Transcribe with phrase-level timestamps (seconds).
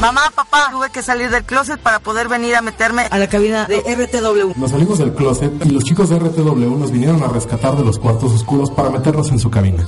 [0.00, 3.64] Mamá, papá, tuve que salir del closet para poder venir a meterme a la cabina
[3.66, 4.52] de RTW.
[4.56, 7.98] Nos salimos del closet y los chicos de RTW nos vinieron a rescatar de los
[7.98, 9.84] cuartos oscuros para meternos en su cabina.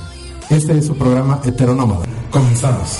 [0.49, 2.05] Este es su programa Heteronómada.
[2.29, 2.99] Comenzamos.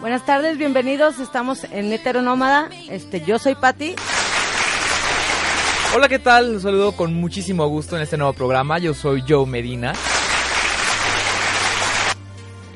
[0.00, 1.18] Buenas tardes, bienvenidos.
[1.18, 2.70] Estamos en Heteronómada.
[2.88, 3.96] Este, yo soy Patti.
[5.96, 6.52] Hola, ¿qué tal?
[6.52, 8.78] Los saludo con muchísimo gusto en este nuevo programa.
[8.78, 9.94] Yo soy Joe Medina.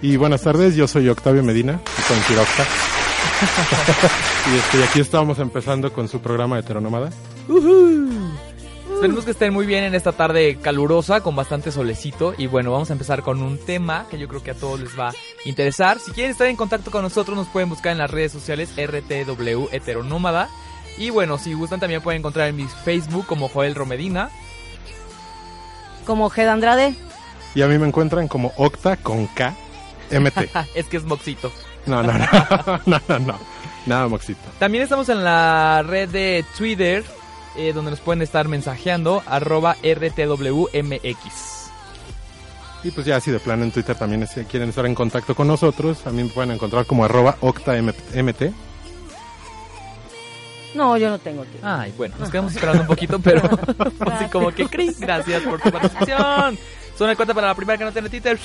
[0.01, 2.67] Y buenas tardes, yo soy Octavio Medina, con Tirocta.
[4.51, 7.11] y, este, y aquí estamos empezando con su programa Heteronómada.
[8.95, 12.33] Esperemos que estén muy bien en esta tarde calurosa, con bastante solecito.
[12.39, 14.99] Y bueno, vamos a empezar con un tema que yo creo que a todos les
[14.99, 15.99] va a interesar.
[15.99, 19.67] Si quieren estar en contacto con nosotros, nos pueden buscar en las redes sociales RTW
[19.73, 20.49] Heteronómada.
[21.01, 24.29] Y bueno, si gustan también pueden encontrar en mi Facebook como Joel Romedina.
[26.05, 26.95] Como Ged Andrade.
[27.55, 29.55] Y a mí me encuentran como Octa con K
[30.11, 30.55] MT.
[30.75, 31.51] es que es Moxito.
[31.87, 32.27] No, no, no,
[32.87, 33.39] no, no, no.
[33.87, 34.43] Nada Moxito.
[34.59, 37.03] También estamos en la red de Twitter,
[37.57, 41.71] eh, donde nos pueden estar mensajeando, arroba RTWMX.
[42.85, 45.49] Y pues ya así de plano en Twitter también si quieren estar en contacto con
[45.49, 48.70] nosotros, también me pueden encontrar como arroba OctaMT.
[50.75, 51.67] No, yo no tengo tiempo.
[51.67, 53.43] Ay, bueno, nos quedamos esperando un poquito, pero
[54.13, 56.59] así como que Chris, gracias por tu participación.
[56.97, 58.39] Suena cuenta para la primera que no tiene Twitter.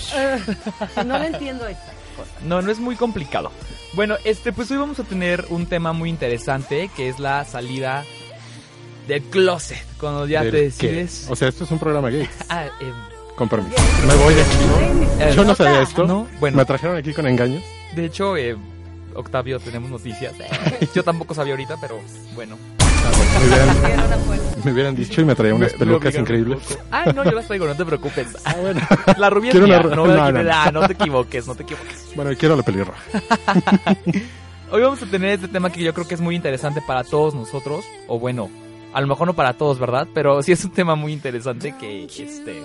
[1.05, 2.31] no le entiendo esta cosa.
[2.45, 3.51] No, no es muy complicado.
[3.93, 8.03] Bueno, este, pues hoy vamos a tener un tema muy interesante que es la salida
[9.07, 9.85] del closet.
[9.99, 11.27] Cuando ya te decides.
[11.29, 12.27] O sea, esto es un programa gay.
[12.49, 12.91] Ah, eh,
[13.35, 13.75] Con permiso.
[14.07, 15.35] Me voy de aquí.
[15.35, 16.05] Yo no sabía esto.
[16.05, 16.57] No, bueno.
[16.57, 17.63] Me trajeron aquí con engaños.
[17.93, 18.55] De hecho, eh,
[19.15, 20.33] Octavio, tenemos noticias.
[20.95, 21.99] Yo tampoco sabía ahorita, pero
[22.35, 22.57] bueno.
[23.39, 23.77] Me hubieran,
[24.63, 26.59] me hubieran dicho y me traía unas Me- pelucas increíbles.
[26.89, 28.27] Ay, no, yo las traigo, no te preocupes.
[28.45, 28.81] Ah, bueno.
[29.17, 32.07] La rubia es mía, no, no, no, ah, no te equivoques, no te equivoques.
[32.15, 32.99] Bueno, quiero la pelirroja.
[34.71, 37.35] Hoy vamos a tener este tema que yo creo que es muy interesante para todos
[37.35, 38.49] nosotros, o bueno,
[38.95, 40.07] a lo mejor no para todos, ¿verdad?
[40.13, 42.63] Pero sí es un tema muy interesante que, este,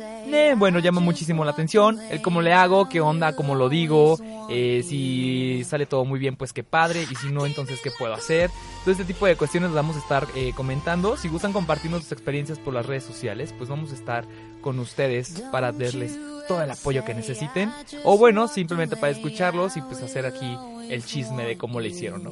[0.00, 2.00] eh, bueno, llama muchísimo la atención.
[2.08, 6.34] El cómo le hago, qué onda, cómo lo digo, eh, si sale todo muy bien,
[6.34, 8.50] pues qué padre, y si no, entonces qué puedo hacer.
[8.84, 11.18] Todo este tipo de cuestiones las vamos a estar eh, comentando.
[11.18, 14.24] Si gustan compartirnos sus experiencias por las redes sociales, pues vamos a estar
[14.62, 17.70] con ustedes para darles todo el apoyo que necesiten.
[18.02, 20.56] O bueno, simplemente para escucharlos y pues hacer aquí
[20.88, 22.30] el chisme de cómo le hicieron, ¿no?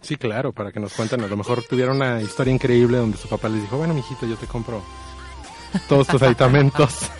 [0.00, 1.22] Sí, claro, para que nos cuenten.
[1.24, 4.36] A lo mejor tuvieron una historia increíble donde su papá les dijo, bueno, mijito, yo
[4.36, 4.82] te compro
[5.88, 7.00] todos tus aditamentos.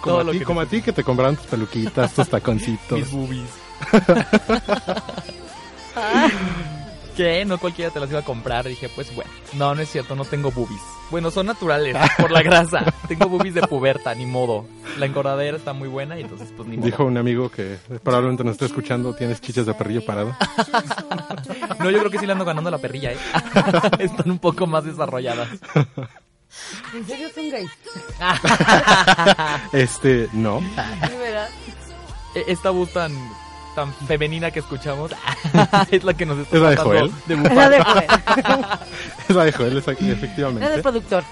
[0.00, 2.26] Como, Todo a lo ti, que como a ti que te compraron tus peluquitas, tus
[2.30, 2.98] taconcitos.
[2.98, 3.50] Mis boobies.
[7.16, 7.44] ¿Qué?
[7.44, 8.66] No cualquiera te las iba a comprar.
[8.66, 9.30] Dije, pues bueno.
[9.54, 10.80] No, no es cierto, no tengo boobies.
[11.10, 12.84] Bueno, son naturales, por la grasa.
[13.08, 14.66] Tengo boobies de puberta, ni modo.
[14.96, 16.86] La engordadera está muy buena y entonces pues ni modo.
[16.86, 20.36] Dijo un amigo que probablemente nos esté escuchando, tienes chichas de perrillo parado.
[21.80, 23.18] No, yo creo que sí le ando ganando a la perrilla, ¿eh?
[23.98, 25.48] Están un poco más desarrolladas.
[26.94, 27.70] ¿En serio son gays?
[29.72, 30.60] Este, no.
[31.18, 31.48] ¿verdad?
[32.34, 32.90] E- Esta voz
[33.74, 35.12] tan, femenina que escuchamos
[35.90, 37.12] es la que nos está ¿Es la de Joel?
[37.26, 37.70] de Era bufar.
[37.70, 38.06] de Joel.
[39.28, 40.82] Esa de Joel, esa- Era del efectivamente.
[40.82, 41.24] productor.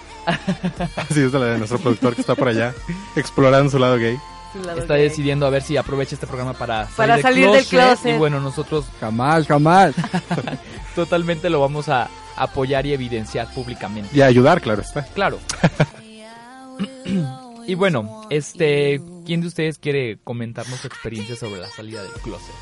[1.12, 2.75] Sí, es de la de nuestro productor que está por allá,
[3.16, 4.19] explorando su lado gay.
[4.53, 5.04] Su lado Está gay.
[5.04, 8.15] decidiendo a ver si aprovecha este programa para salir, Para salir del closet.
[8.15, 9.94] Y bueno, nosotros Jamás, jamás.
[10.94, 14.16] totalmente lo vamos a apoyar y evidenciar públicamente.
[14.16, 15.03] Y a ayudar, claro está.
[15.06, 15.38] Claro.
[17.69, 22.55] y bueno, este, ¿quién de ustedes quiere comentarnos su experiencia sobre la salida del closet?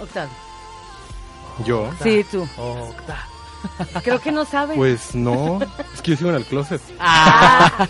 [0.00, 0.32] Octavio.
[1.66, 2.48] Yo, Sí, tú.
[2.56, 3.26] Octa.
[4.02, 4.76] Creo que no sabes.
[4.76, 5.60] pues no.
[5.94, 6.80] Es que yo sigo en el closet.
[6.98, 7.86] Ah,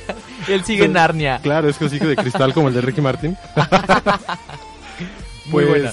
[0.49, 1.38] él sigue en Narnia.
[1.43, 3.37] Claro, es que sigo de cristal como el de Ricky Martin.
[5.47, 5.93] Muy Pues, buena.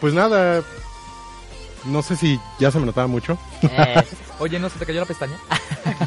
[0.00, 0.62] pues nada.
[1.84, 3.38] No sé si ya se me notaba mucho.
[3.62, 4.02] Eh,
[4.38, 5.36] oye, ¿no se te cayó la pestaña?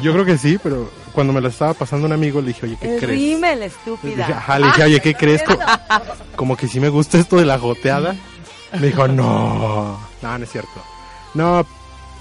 [0.02, 2.76] Yo creo que sí, pero cuando me la estaba pasando un amigo le dije, oye,
[2.80, 3.18] ¿qué el crees?
[3.20, 4.16] rímel, Le estúpida.
[4.26, 5.42] dije, ajá, le dije, oye, ¿qué crees?
[5.42, 5.58] Co-
[6.36, 8.14] Como que sí me gusta esto de la goteada.
[8.78, 10.82] Me dijo, no, no, no es cierto.
[11.34, 11.66] No,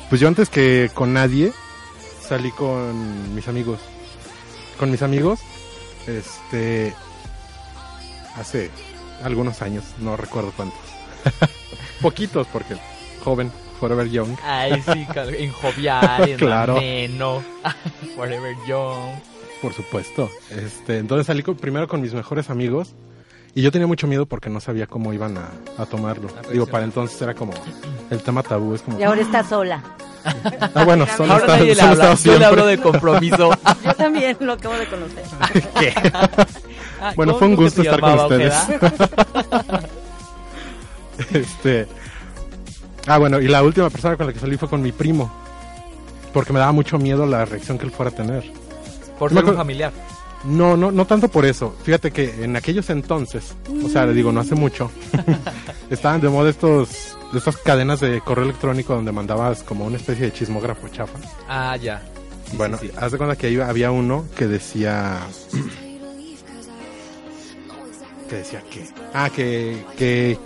[0.10, 1.52] pues yo antes que con nadie
[2.28, 3.80] salí con mis amigos.
[4.80, 5.40] Con mis amigos,
[6.08, 6.94] este,
[8.38, 8.72] hace
[9.24, 10.80] algunos años, no recuerdo cuántos.
[12.02, 12.76] Poquitos, porque
[13.24, 14.36] joven, forever young.
[14.44, 15.06] Ay, sí,
[15.38, 16.78] en jovial, en Claro.
[16.78, 17.42] ameno,
[18.16, 19.12] forever young.
[19.62, 20.30] Por supuesto.
[20.50, 22.94] Este, entonces salí con- primero con mis mejores amigos
[23.56, 26.28] y yo tenía mucho miedo porque no sabía cómo iban a, a tomarlo.
[26.38, 27.54] A Digo, para entonces era como
[28.10, 29.81] el tema tabú, es como Y ahora está sola.
[30.74, 33.52] Ah, bueno, solo Ahora está, nadie le solo habla, yo le hablo de compromiso.
[33.84, 35.24] Yo también lo acabo de conocer.
[35.80, 35.94] ¿Qué?
[37.02, 38.54] Ah, Bueno, ¿cómo fue un gusto estar con ustedes.
[41.34, 41.88] Este.
[43.06, 45.32] Ah, bueno, y la última persona con la que salí fue con mi primo.
[46.34, 48.44] Porque me daba mucho miedo la reacción que él fuera a tener.
[49.20, 49.92] Por ser un familiar.
[50.44, 51.76] No, no, no tanto por eso.
[51.84, 54.92] Fíjate que en aquellos entonces, o sea, le digo, no hace mucho,
[55.90, 60.34] estaban de moda estos, estas cadenas de correo electrónico donde mandabas como una especie de
[60.34, 61.18] chismógrafo chafa.
[61.48, 62.02] Ah, ya.
[62.50, 62.94] Sí, bueno, sí, sí.
[62.98, 65.20] haz de cuenta que ahí había uno que decía...
[68.30, 68.86] que decía que...
[69.14, 70.38] Ah, que, que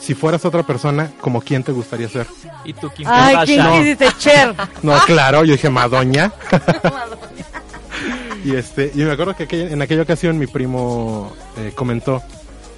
[0.00, 2.26] si fueras otra persona, ¿como quién te gustaría ser?
[2.64, 3.82] ¿Y tú, Kim Ay, ¿quién Kardashian?
[3.82, 4.08] quisiste?
[4.18, 4.54] Cher.
[4.82, 6.32] No, claro, yo dije Madoña.
[8.44, 12.22] y este, y me acuerdo que aquella- en aquella ocasión mi primo eh, comentó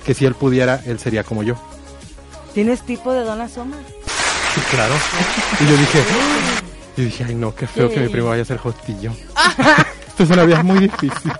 [0.07, 1.55] que si él pudiera, él sería como yo.
[2.55, 3.79] ¿Tienes tipo de Donna Summer?
[4.55, 4.95] Sí, claro.
[5.61, 6.03] Y yo dije,
[6.97, 9.13] y dije, ay no, qué feo que mi primo vaya a ser hostillo.
[10.09, 11.31] Esto es una vida muy difícil.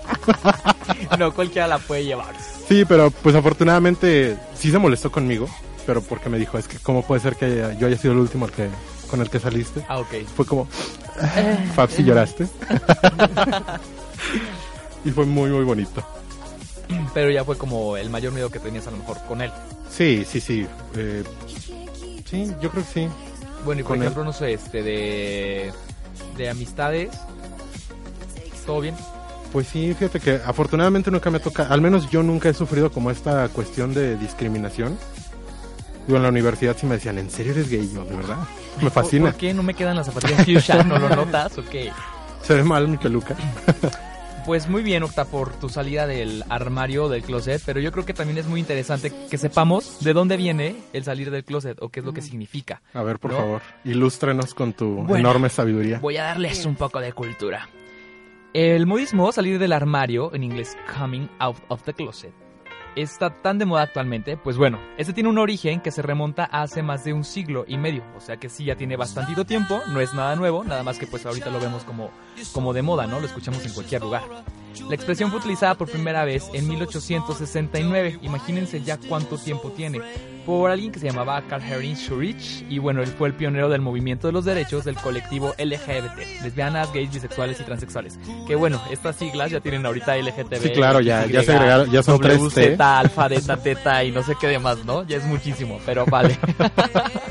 [1.17, 2.33] No cualquiera la puede llevar.
[2.67, 5.49] Sí, pero pues afortunadamente sí se molestó conmigo,
[5.89, 8.45] pero porque me dijo, es que cómo puede ser que yo haya sido el último
[8.45, 8.69] que,
[9.09, 9.83] con el que saliste.
[9.87, 10.23] Ah, ok.
[10.35, 10.67] Fue como,
[11.73, 12.43] Fab, si lloraste.
[15.03, 16.03] y fue muy, muy bonito.
[17.15, 19.51] Pero ya fue como el mayor miedo que tenías a lo mejor con él.
[19.89, 20.67] Sí, sí, sí.
[20.95, 21.23] eh,
[22.29, 23.07] sí, yo creo que sí.
[23.65, 24.03] Bueno, y por Con él.
[24.03, 25.71] ejemplo, no sé, este, de,
[26.37, 27.09] de amistades.
[28.63, 28.93] ¿Todo bien?
[29.51, 33.09] Pues sí, fíjate que afortunadamente nunca me toca, al menos yo nunca he sufrido como
[33.09, 34.95] esta cuestión de discriminación.
[36.09, 37.87] Digo, en la universidad sí me decían, ¿en serio eres gay?
[37.93, 38.39] Yo, de verdad.
[38.77, 39.29] Me ¿Por, fascina.
[39.29, 40.83] por qué no me quedan las zapatillas fuchsia?
[40.83, 41.91] ¿No lo notas o qué?
[42.41, 43.35] Se ve mal mi peluca.
[44.43, 48.15] Pues muy bien, Octa, por tu salida del armario, del closet, pero yo creo que
[48.15, 51.99] también es muy interesante que sepamos de dónde viene el salir del closet o qué
[51.99, 52.81] es lo que significa.
[52.95, 53.37] A ver, por ¿No?
[53.37, 55.17] favor, ilústrenos con tu Bueno.
[55.29, 55.99] enorme sabiduría.
[55.99, 57.69] Voy a darles un poco de cultura.
[58.55, 62.33] El modismo, salir del armario, en inglés coming out of the closet,
[62.95, 66.63] está tan de moda actualmente, pues bueno, este tiene un origen que se remonta a
[66.63, 69.81] hace más de un siglo y medio, o sea que sí ya tiene bastantito tiempo,
[69.87, 72.11] no es nada nuevo, nada más que pues ahorita lo vemos como,
[72.53, 73.19] como de moda, ¿no?
[73.19, 74.23] Lo escuchamos en cualquier lugar.
[74.87, 79.99] La expresión fue utilizada por primera vez en 1869, imagínense ya cuánto tiempo tiene,
[80.45, 83.81] por alguien que se llamaba Carl Heinrich Schurich, y bueno, él fue el pionero del
[83.81, 88.19] movimiento de los derechos del colectivo LGBT, lesbianas, gays, bisexuales y transexuales.
[88.47, 90.61] Que bueno, estas siglas ya tienen ahorita LGTB.
[90.61, 92.75] Sí, claro, ya- ya se agregaron- ya son tres T.
[92.79, 95.03] alfa, delta, teta y no sé qué demás, ¿no?
[95.03, 96.37] Ya es muchísimo, pero vale.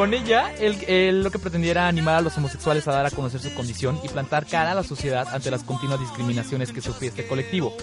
[0.00, 3.38] Con ella, él, lo que pretendía era animar a los homosexuales a dar a conocer
[3.38, 7.26] su condición y plantar cara a la sociedad ante las continuas discriminaciones que sufría este
[7.26, 7.76] colectivo.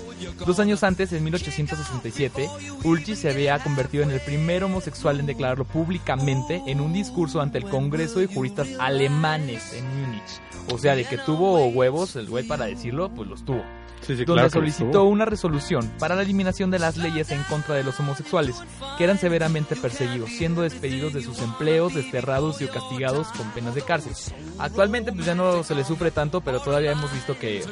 [0.43, 2.49] Dos años antes, en 1867,
[2.83, 7.59] Ulrich se había convertido en el primer homosexual en declararlo públicamente en un discurso ante
[7.59, 10.41] el Congreso de Juristas Alemanes en Múnich.
[10.73, 13.63] O sea, de que tuvo huevos el güey para decirlo, pues los tuvo
[14.01, 17.75] Sí, sí, donde claro solicitó una resolución para la eliminación de las leyes en contra
[17.75, 18.55] de los homosexuales,
[18.97, 23.81] que eran severamente perseguidos, siendo despedidos de sus empleos, desterrados y castigados con penas de
[23.81, 24.13] cárcel.
[24.59, 27.63] Actualmente pues ya no se les sufre tanto, pero todavía hemos visto que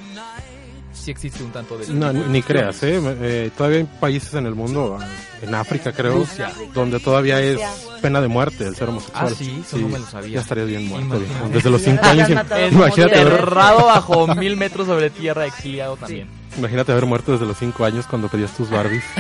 [0.95, 1.87] sí existe un tanto de...
[1.93, 2.99] No, ni, creas, ¿eh?
[3.21, 4.97] Eh, Todavía hay países en el mundo,
[5.41, 6.51] en África creo, Rusia.
[6.73, 7.59] donde todavía es
[8.01, 9.27] pena de muerte el ser homosexual.
[9.31, 10.35] Ah, sí, eso no me lo sabía.
[10.35, 11.49] Ya estarías bien muerto, viejo.
[11.51, 12.29] Desde los Ya cinco te años.
[12.71, 16.27] Imagínate Enterrado bajo mil metros sobre tierra, exiliado también.
[16.57, 19.03] imagínate haber muerto desde los cinco años cuando pedías tus Barbies.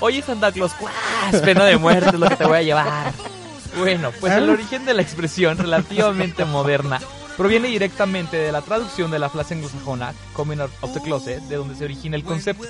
[0.00, 0.94] Oye, Santa Claus, ¡cuás!
[1.42, 3.12] Pena de muerte es lo que te voy a llevar.
[3.76, 7.00] Bueno, pues el origen de la expresión relativamente moderna
[7.38, 11.56] proviene directamente de la traducción de la frase anglosajona coming out of the closet, de
[11.56, 12.66] donde se origina el concepto.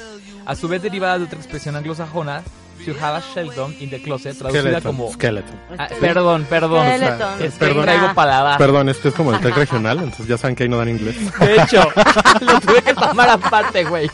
[0.46, 2.42] A su vez derivada de otra expresión anglosajona,
[2.84, 5.12] to have a Sheldon in the closet, traducida Skeleton, como...
[5.12, 5.60] skeleton.
[5.78, 6.86] Ah, perdón, perdón.
[6.86, 7.42] Skeleton.
[7.42, 7.82] Es que Perdón.
[7.82, 8.58] traigo paladar.
[8.58, 11.16] Perdón, este es como el tech regional, entonces ya saben que ahí no dan inglés.
[11.40, 11.82] De hecho,
[12.40, 14.10] lo tuve que tomar aparte, güey.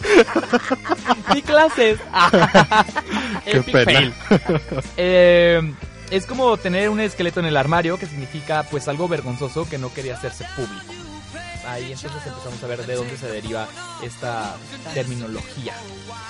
[1.34, 1.98] Mi clases.
[3.44, 3.84] Qué Epic pena.
[3.84, 4.14] fail.
[4.96, 5.74] Eh,
[6.16, 9.92] es como tener un esqueleto en el armario, que significa pues algo vergonzoso que no
[9.92, 10.92] quería hacerse público.
[11.66, 13.66] Ahí entonces empezamos a ver de dónde se deriva
[14.02, 14.54] esta
[14.92, 15.74] terminología.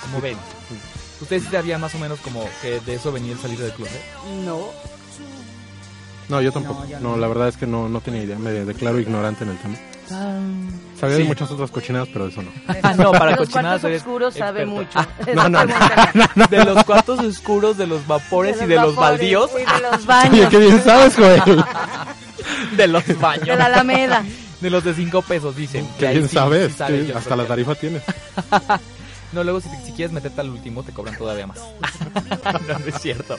[0.01, 0.37] Como ven,
[1.21, 4.01] ¿ustedes sabían más o menos como que de eso venía el salir del closet?
[4.45, 4.69] No.
[6.29, 6.79] No, yo tampoco.
[6.83, 7.17] No, yo No, no.
[7.17, 8.39] la verdad es que no, no tenía idea.
[8.39, 9.77] Me declaro ignorante en el tema.
[10.99, 11.21] Sabía Sí.
[11.23, 12.51] de muchas otras cochinadas, pero de eso no.
[12.83, 14.99] Ah, no, para los cochinadas cuartos oscuros sabe mucho.
[15.35, 19.51] no, no, no, De los cuartos oscuros, de los vapores y de los vapores baldíos,
[19.53, 20.49] Y de los Oye, baños.
[20.49, 21.41] qué bien sabes, Joel.
[22.77, 23.45] de los baños.
[23.47, 24.23] De la Alameda.
[24.61, 25.85] De los de cinco pesos, dicen.
[25.99, 26.71] Qué bien sí, sabes.
[26.71, 28.03] sí sabes, sí, yo hasta creo la que- tarifa tienes.
[29.33, 31.57] No, luego si, si quieres meterte al último te cobran todavía más.
[31.57, 33.37] no, no es cierto.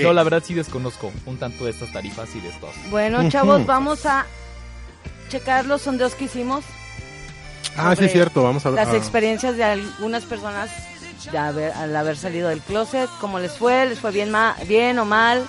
[0.00, 2.70] No, la verdad sí desconozco un tanto de estas tarifas y de estos.
[2.90, 4.26] Bueno, chavos, vamos a
[5.28, 6.64] checar los sondeos que hicimos.
[7.76, 8.84] Ah, sí, es cierto, vamos a ver.
[8.84, 10.70] Las ah, experiencias de algunas personas
[11.30, 14.98] de haber- al haber salido del closet, cómo les fue, les fue bien, ma- bien
[14.98, 15.44] o mal.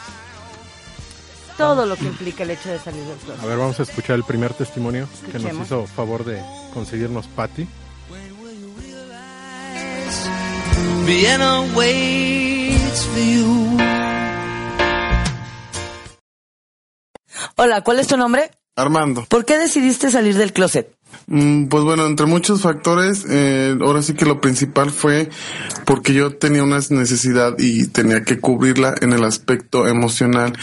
[1.57, 3.45] Todo lo que implica el hecho de salir del A closet.
[3.45, 6.41] ver, vamos a escuchar el primer testimonio que nos hizo favor de
[6.73, 7.67] conseguirnos Patty.
[11.05, 13.77] Vienna waits for you.
[17.55, 18.51] Hola, ¿cuál es tu nombre?
[18.75, 19.25] Armando.
[19.29, 20.96] ¿Por qué decidiste salir del closet?
[21.27, 25.29] Mm, Pues bueno, entre muchos factores, eh, ahora sí que lo principal fue
[25.85, 30.53] porque yo tenía una necesidad y tenía que cubrirla en el aspecto emocional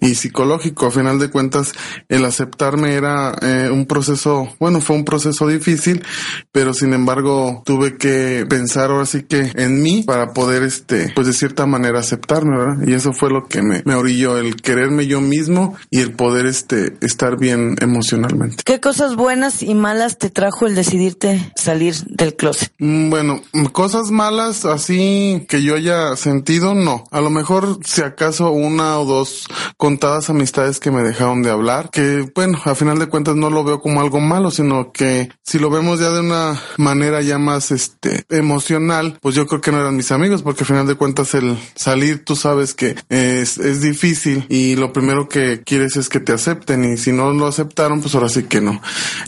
[0.00, 0.86] y psicológico.
[0.86, 1.72] A final de cuentas,
[2.08, 6.02] el aceptarme era eh, un proceso, bueno, fue un proceso difícil,
[6.52, 11.26] pero sin embargo tuve que pensar ahora sí que en mí para poder, este, pues
[11.26, 12.86] de cierta manera aceptarme, ¿verdad?
[12.86, 16.46] Y eso fue lo que me, me orilló, el quererme yo mismo y el poder,
[16.46, 18.62] este, estar bien emocionalmente.
[18.64, 22.72] ¿Qué cosas buenas y malas te trajo el decidirte salir del closet?
[22.78, 27.04] Mm, Bueno, mm, cosas malas así que yo haya sentido, no.
[27.10, 31.90] A lo mejor si acaso una o dos contadas amistades que me dejaron de hablar,
[31.90, 35.58] que bueno, a final de cuentas no lo veo como algo malo, sino que si
[35.58, 39.80] lo vemos ya de una manera ya más este emocional, pues yo creo que no
[39.80, 43.80] eran mis amigos, porque a final de cuentas el salir tú sabes que es, es
[43.80, 48.00] difícil y lo primero que quieres es que te acepten y si no lo aceptaron,
[48.00, 48.80] pues ahora sí que no.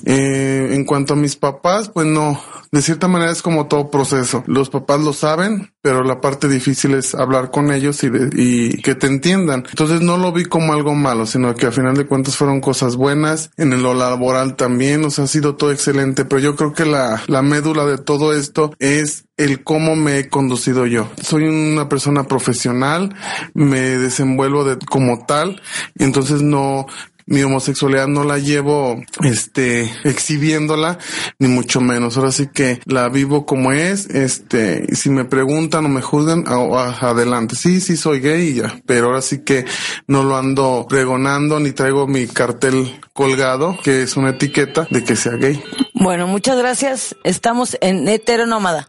[0.05, 2.41] Eh, en cuanto a mis papás, pues no,
[2.71, 4.43] de cierta manera es como todo proceso.
[4.47, 8.83] Los papás lo saben, pero la parte difícil es hablar con ellos y, de- y
[8.83, 9.65] que te entiendan.
[9.69, 12.97] Entonces no lo vi como algo malo, sino que a final de cuentas fueron cosas
[12.97, 13.51] buenas.
[13.57, 17.23] En lo laboral también, o sea, ha sido todo excelente, pero yo creo que la,
[17.27, 21.09] la médula de todo esto es el cómo me he conducido yo.
[21.21, 23.15] Soy una persona profesional,
[23.55, 25.61] me desenvuelvo de, como tal,
[25.99, 26.87] entonces no,
[27.27, 30.99] mi homosexualidad no la llevo este exhibiéndola
[31.39, 35.89] ni mucho menos ahora sí que la vivo como es este si me preguntan o
[35.89, 39.65] me juzgan a- adelante sí sí soy gay ya pero ahora sí que
[40.07, 45.17] no lo ando pregonando ni traigo mi cartel colgado que es una etiqueta de que
[45.17, 45.63] sea gay
[45.95, 47.15] Bueno, muchas gracias.
[47.23, 48.89] Estamos en Heteronómada.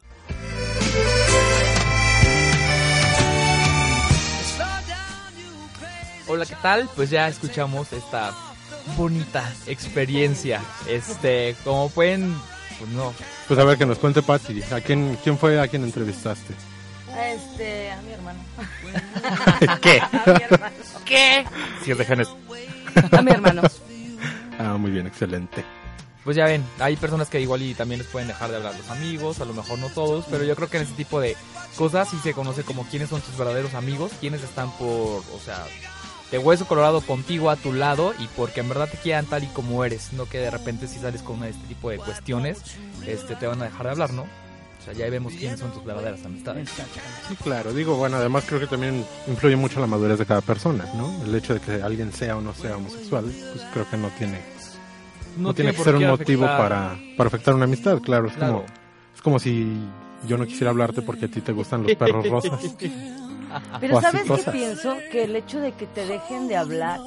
[6.34, 6.90] Hola, ¿qué tal?
[6.96, 8.34] Pues ya escuchamos esta
[8.98, 10.62] bonita experiencia.
[10.88, 12.36] Este, como pueden,
[12.80, 13.14] pues no,
[13.48, 14.64] Pues a ver, que nos cuente Patty.
[14.72, 16.56] ¿A quién, quién fue a quien entrevistaste?
[17.16, 18.40] Este, a mi hermano.
[19.84, 20.00] ¿Qué?
[20.02, 20.76] A mi hermano.
[21.06, 21.46] ¿Qué?
[21.86, 22.28] Si es de genes.
[23.12, 23.62] A mi hermano.
[24.58, 25.64] Ah, muy bien, excelente.
[26.24, 28.90] pues ya ven, hay personas que igual y también les pueden dejar de hablar los
[28.90, 31.36] amigos, a lo mejor no todos, pero yo creo que en ese tipo de
[31.76, 35.66] cosas sí se conoce como quiénes son tus verdaderos amigos, quiénes están por, o sea,
[36.34, 39.48] de hueso colorado contigo a tu lado y porque en verdad te quieran tal y
[39.48, 42.60] como eres, no que de repente si sales con este tipo de cuestiones,
[43.06, 44.24] este te van a dejar de hablar, ¿no?
[44.24, 46.72] O sea, ya vemos quiénes son tus verdaderas amistades.
[47.28, 47.72] Sí, claro.
[47.72, 51.24] Digo, bueno, además creo que también influye mucho la madurez de cada persona, ¿no?
[51.24, 54.42] El hecho de que alguien sea o no sea homosexual, pues creo que no tiene,
[55.38, 56.68] no, tiene, que ser un motivo afectar.
[56.68, 58.30] para, para afectar una amistad, claro.
[58.30, 58.54] Es, Claro.
[58.54, 58.66] Como,
[59.16, 59.72] es como si
[60.28, 62.60] yo no quisiera hablarte porque a ti te gustan los perros rosas.
[63.80, 64.96] Pero ¿sabes qué pienso?
[65.12, 67.00] Que el hecho de que te dejen de hablar,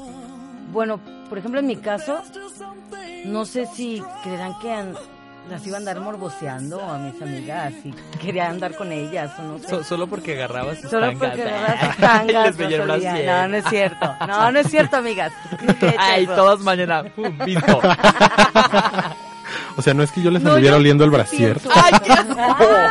[0.72, 2.20] bueno, por ejemplo en mi caso,
[3.24, 4.74] no sé si creerán que
[5.50, 9.58] las iba a andar morboseando a mis amigas y quería andar con ellas o no
[9.60, 9.68] sé.
[9.68, 11.30] So- solo porque agarrabas sus Solo tangas.
[11.30, 11.42] porque
[11.98, 14.14] Y tangas, no, no, no es cierto.
[14.26, 15.32] No, no es cierto, amigas.
[15.80, 17.04] ¿Qué he hecho Ay, todas mañana.
[17.16, 17.26] uh.
[19.78, 21.60] O sea, no es que yo les No, anduviera oliendo el brasier.
[21.74, 22.36] Ay, qué asco.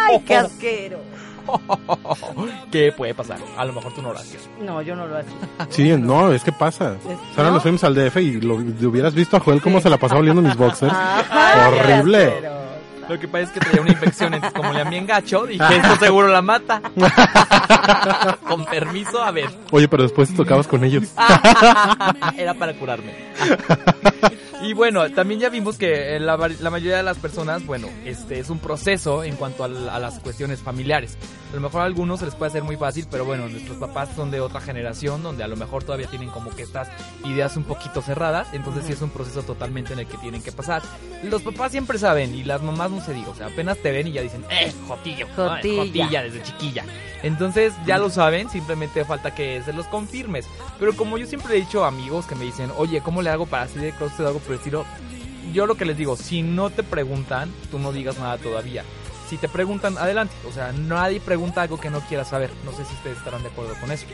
[0.08, 1.00] Ay, qué asquero.
[2.72, 3.38] ¿Qué puede pasar?
[3.58, 4.50] A lo mejor tú no lo haces.
[4.60, 5.34] No, yo no lo hacía.
[5.70, 6.94] Sí, no, es que pasa.
[7.08, 7.56] Es- Ahora ¿no?
[7.56, 10.42] nos fuimos al DF y lo, hubieras visto a Joel cómo se la pasaba oliendo
[10.42, 10.94] mis boxers.
[11.68, 12.34] Horrible.
[13.10, 15.96] Lo que pasa es que traía una infección, entonces como le amé gacho, dije, esto
[15.98, 16.82] seguro la mata.
[18.48, 19.50] Con permiso, a ver.
[19.72, 21.04] Oye, pero después tocabas con ellos.
[22.38, 23.14] Era para curarme.
[24.62, 28.40] Y bueno, también ya vimos que eh, la, la mayoría de las personas, bueno, este
[28.40, 31.18] es un proceso en cuanto al- a, las cuestiones familiares.
[31.52, 34.10] A lo mejor a algunos se les puede hacer muy fácil, pero bueno, nuestros papás
[34.16, 36.88] son de otra generación donde a lo mejor todavía tienen como que estas
[37.26, 40.52] ideas un poquito cerradas, entonces sí es un proceso totalmente en el que tienen que
[40.52, 40.82] pasar.
[41.24, 44.08] Los papás siempre saben y las mamás no se diga, o sea, apenas te ven
[44.08, 45.84] y ya dicen, eh, jotillo, Jotilla.
[45.84, 46.86] jotilla desde chiquilla.
[47.24, 50.48] Entonces ya lo saben, simplemente falta que se los confirmes.
[50.80, 53.46] Pero como yo siempre he dicho a amigos que me dicen, oye, ¿cómo le hago
[53.46, 54.86] para salir de closet o algo por el estilo?
[55.54, 58.84] Yo lo que les digo, si no te preguntan, tú no digas nada todavía.
[59.30, 60.34] Si te preguntan, adelante.
[60.48, 62.52] O sea, nadie pregunta algo que no quiera saber.
[62.64, 64.06] No sé si ustedes estarán de acuerdo con eso.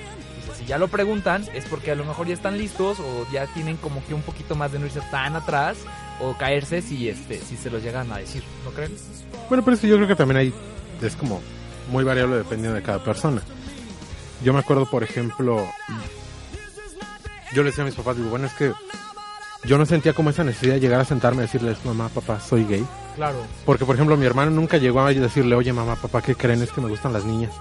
[0.58, 3.78] Si ya lo preguntan, es porque a lo mejor ya están listos o ya tienen
[3.78, 5.78] como que un poquito más de no irse tan atrás
[6.20, 8.92] o caerse si este si se los llegan a decir, ¿no creen?
[9.50, 10.54] Bueno, pero es que yo creo que también hay,
[11.02, 11.42] es como
[11.90, 13.42] muy variable dependiendo de cada persona.
[14.44, 15.68] Yo me acuerdo, por ejemplo,
[17.54, 18.72] yo le decía a mis papás, digo, bueno, es que
[19.64, 22.66] yo no sentía como esa necesidad de llegar a sentarme y decirles, mamá, papá, soy
[22.66, 22.86] gay.
[23.16, 23.38] Claro.
[23.66, 26.62] Porque, por ejemplo, mi hermano nunca llegó a decirle, oye, mamá, papá, ¿qué creen?
[26.62, 27.52] Es que me gustan las niñas.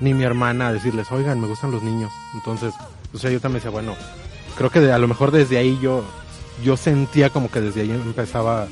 [0.00, 2.10] Ni mi hermana a decirles, oigan, me gustan los niños.
[2.34, 2.74] Entonces,
[3.14, 3.94] o sea, yo también decía, bueno,
[4.56, 6.04] creo que de- a lo mejor desde ahí yo,
[6.64, 8.66] yo sentía como que desde ahí empezaba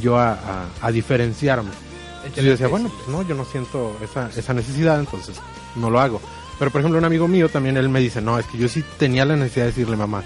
[0.00, 1.70] yo a, a- a diferenciarme.
[2.18, 5.40] Entonces yo decía, bueno, pues no, yo no siento esa, esa necesidad, entonces
[5.74, 6.20] no lo hago.
[6.58, 8.84] Pero, por ejemplo, un amigo mío también, él me dice, no, es que yo sí
[8.98, 10.22] tenía la necesidad de decirle, mamá,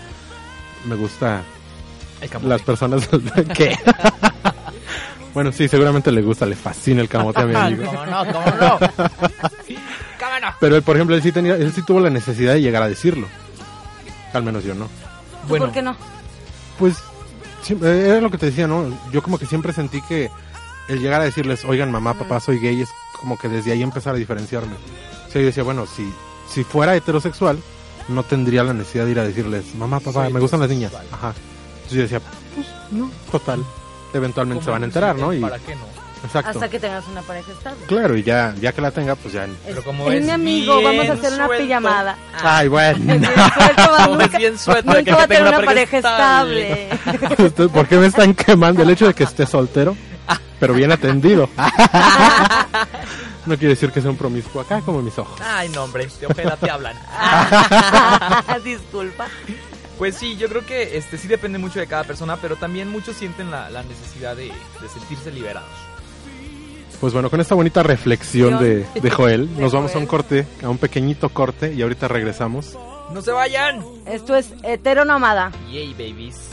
[0.86, 1.42] me gusta
[2.48, 3.08] las personas
[3.56, 3.76] que...
[5.34, 7.84] bueno, sí, seguramente le gusta, le fascina el camote a mi amigo.
[7.84, 8.32] ¿Cómo no?
[8.32, 8.78] ¿Cómo no?
[10.18, 10.54] ¿Cómo no?
[10.60, 12.88] Pero él, por ejemplo, él sí, tenía, él sí tuvo la necesidad de llegar a
[12.88, 13.26] decirlo.
[14.32, 14.86] Al menos yo no.
[14.86, 15.96] ¿Tú Bueno, ¿Por qué no?
[16.78, 16.96] Pues,
[17.62, 18.92] sí, eh, era lo que te decía, ¿no?
[19.12, 20.30] Yo como que siempre sentí que
[20.88, 24.14] el llegar a decirles, oigan, mamá, papá, soy gay, es como que desde ahí empezar
[24.14, 24.74] a diferenciarme.
[25.28, 26.12] O sea, yo decía, bueno, si,
[26.48, 27.58] si fuera heterosexual,
[28.08, 30.92] no tendría la necesidad de ir a decirles, mamá, papá, Soy me gustan las niñas.
[31.12, 31.34] Ajá.
[31.74, 33.64] Entonces yo decía, pues, no, total.
[34.12, 35.32] Eventualmente se van a enterar, ¿no?
[35.32, 35.82] Y, ¿Para qué no?
[36.24, 36.50] exacto.
[36.50, 37.78] Hasta que tengas una pareja estable.
[37.86, 39.46] Claro, y ya, ya que la tenga, pues ya.
[39.64, 41.64] Pero como es es mi amigo, bien vamos a hacer una suelto.
[41.64, 42.16] pijamada.
[42.42, 42.98] Ay, Es bueno.
[43.04, 43.24] bien
[43.54, 46.88] suelto, es nunca, bien suelto nunca que va a tener una pareja pareja estable.
[47.38, 49.96] ¿Usted- ¿Por qué me están quemando el hecho de que esté soltero?
[50.58, 51.48] Pero bien atendido.
[53.46, 55.40] No quiere decir que sea un promiscuo acá como mis ojos.
[55.42, 56.94] Ay, no, hombre, de ojeda te hablan.
[58.62, 59.26] Disculpa.
[60.00, 63.16] Pues sí, yo creo que este sí depende mucho de cada persona, pero también muchos
[63.16, 65.68] sienten la, la necesidad de, de sentirse liberados.
[66.98, 70.46] Pues bueno, con esta bonita reflexión de, de Joel, De nos vamos a un corte,
[70.62, 72.78] a un pequeñito corte y ahorita regresamos.
[73.12, 73.84] ¡No se vayan!
[74.06, 75.52] Esto es heteronómada.
[75.70, 76.48] Yay, babies.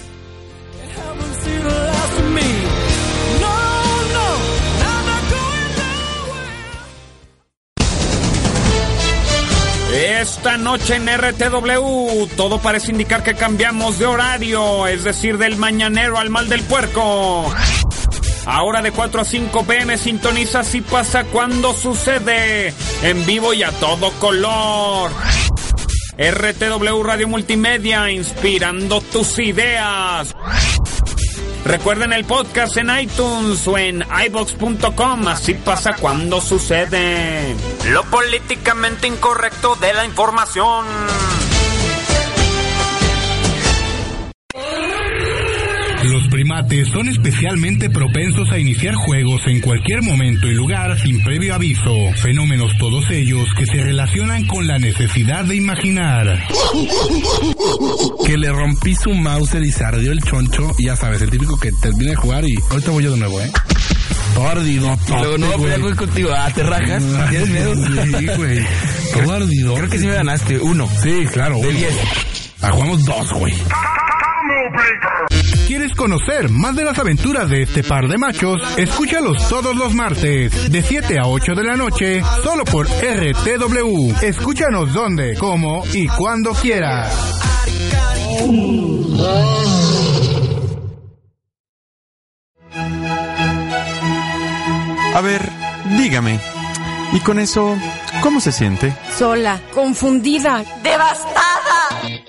[9.93, 16.17] Esta noche en RTW todo parece indicar que cambiamos de horario, es decir, del mañanero
[16.17, 17.51] al mal del puerco.
[18.45, 22.73] Ahora de 4 a 5 pm sintoniza si pasa cuando sucede,
[23.03, 25.11] en vivo y a todo color.
[26.17, 30.35] RTW Radio Multimedia, inspirando tus ideas.
[31.67, 37.57] Recuerden el podcast en iTunes o en iBox.com, así pasa cuando sucede.
[37.89, 40.85] Lo políticamente incorrecto de la información.
[46.37, 51.91] Primates son especialmente propensos a iniciar juegos en cualquier momento y lugar sin previo aviso,
[52.21, 56.43] fenómenos todos ellos que se relacionan con la necesidad de imaginar.
[58.23, 61.57] Que le rompí su mouse y se ardió el choncho, y ya sabes, el típico
[61.59, 63.51] que termina de jugar y ahorita voy yo de nuevo, ¿eh?
[64.35, 66.29] Todo ardido, Luego no voy a pelear con- contigo.
[66.37, 67.03] Ah, te rajas.
[67.31, 67.73] ¿Tienes miedo?
[67.75, 68.59] Sí, güey.
[69.13, 69.73] Todo ardido.
[69.73, 70.59] Creo que sí me ganaste.
[70.59, 70.87] Uno.
[71.01, 71.55] Sí, claro.
[71.55, 71.79] De uno.
[71.79, 71.95] diez.
[72.61, 73.53] Ah, jugamos dos, güey.
[75.67, 78.55] ¿Quieres conocer más de las aventuras de este par de machos?
[78.77, 84.13] Escúchalos todos los martes, de 7 a 8 de la noche, solo por RTW.
[84.21, 87.13] Escúchanos donde, cómo y cuando quieras.
[95.13, 95.41] A ver,
[95.97, 96.39] dígame.
[97.11, 97.77] ¿Y con eso,
[98.21, 98.93] cómo se siente?
[99.17, 101.56] Sola, confundida, devastada.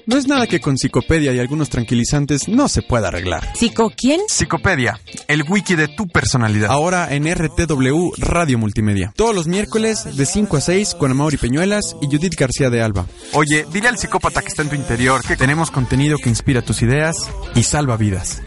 [0.07, 3.57] No es nada que con psicopedia y algunos tranquilizantes no se pueda arreglar.
[3.57, 4.21] ¿Psico quién?
[4.29, 6.71] Psicopedia, el wiki de tu personalidad.
[6.71, 9.13] Ahora en RTW Radio Multimedia.
[9.17, 13.07] Todos los miércoles de 5 a 6 con Amaury Peñuelas y Judith García de Alba.
[13.33, 16.83] Oye, dile al psicópata que está en tu interior que tenemos contenido que inspira tus
[16.83, 17.17] ideas
[17.55, 18.43] y salva vidas.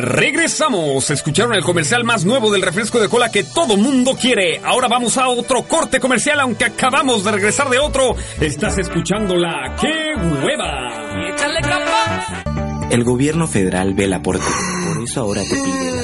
[0.00, 1.10] Regresamos.
[1.10, 4.60] Escucharon el comercial más nuevo del refresco de cola que todo mundo quiere.
[4.64, 8.16] Ahora vamos a otro corte comercial, aunque acabamos de regresar de otro.
[8.40, 10.88] Estás escuchando la ¡Qué hueva!
[11.20, 12.44] ¡Y échale capa!
[12.90, 14.44] El gobierno federal vela por ti.
[14.86, 16.02] Por eso ahora te pide la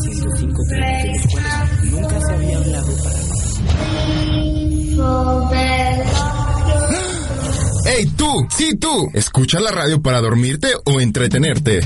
[0.00, 3.20] 105 trenes de los cuales nunca se había hablado para
[7.92, 8.46] ¡Hey tú!
[8.56, 9.10] ¡Sí tú!
[9.14, 11.80] ¿Escucha la radio para dormirte o entretenerte?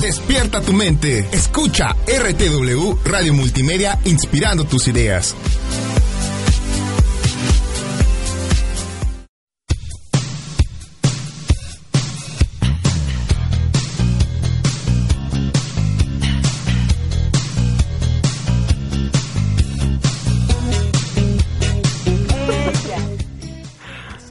[0.00, 1.28] Despierta tu mente.
[1.32, 5.34] Escucha RTW Radio Multimedia inspirando tus ideas.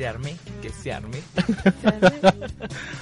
[0.08, 1.22] Arme, que se arme.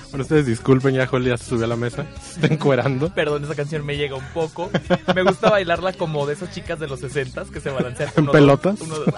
[0.10, 2.06] Bueno, ustedes disculpen, ya Joel ya se subió a la mesa.
[2.22, 3.14] Se está encuerando.
[3.14, 4.70] Perdón, esa canción me llega un poco.
[5.16, 8.32] Me gusta bailarla como de esas chicas de los 60 que se balancean ¿En uno,
[8.32, 8.80] pelotas?
[8.80, 9.16] dos, uno, dos,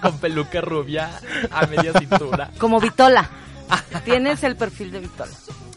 [0.00, 1.10] con peluca rubia
[1.50, 2.50] a media cintura.
[2.58, 3.28] Como Vitola.
[4.04, 5.32] Tienes el perfil de Vitola.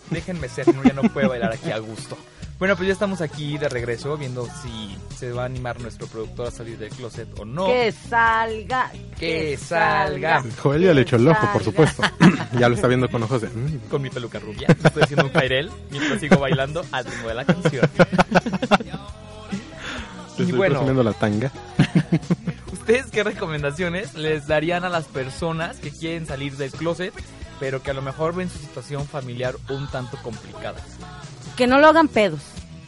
[0.09, 2.17] Déjenme ser, no, ya no puedo bailar aquí a gusto.
[2.61, 6.45] Bueno, pues ya estamos aquí de regreso viendo si se va a animar nuestro productor
[6.49, 7.65] a salir del closet o no.
[7.65, 8.91] Que salga.
[9.17, 10.43] Que salga.
[10.61, 12.03] Joel ya le echó el ojo, por supuesto.
[12.59, 13.47] ya lo está viendo con ojos de...
[13.47, 13.79] "Mm".
[13.89, 14.67] Con mi peluca rubia.
[14.67, 17.89] Estoy haciendo un pairel mientras sigo bailando al ritmo de la canción.
[20.37, 20.73] Te Y estoy bueno.
[20.75, 21.51] presumiendo la tanga.
[22.71, 27.11] ¿Ustedes qué recomendaciones les darían a las personas que quieren salir del closet,
[27.59, 30.79] pero que a lo mejor ven su situación familiar un tanto complicada?
[31.61, 32.39] Que no lo hagan pedos.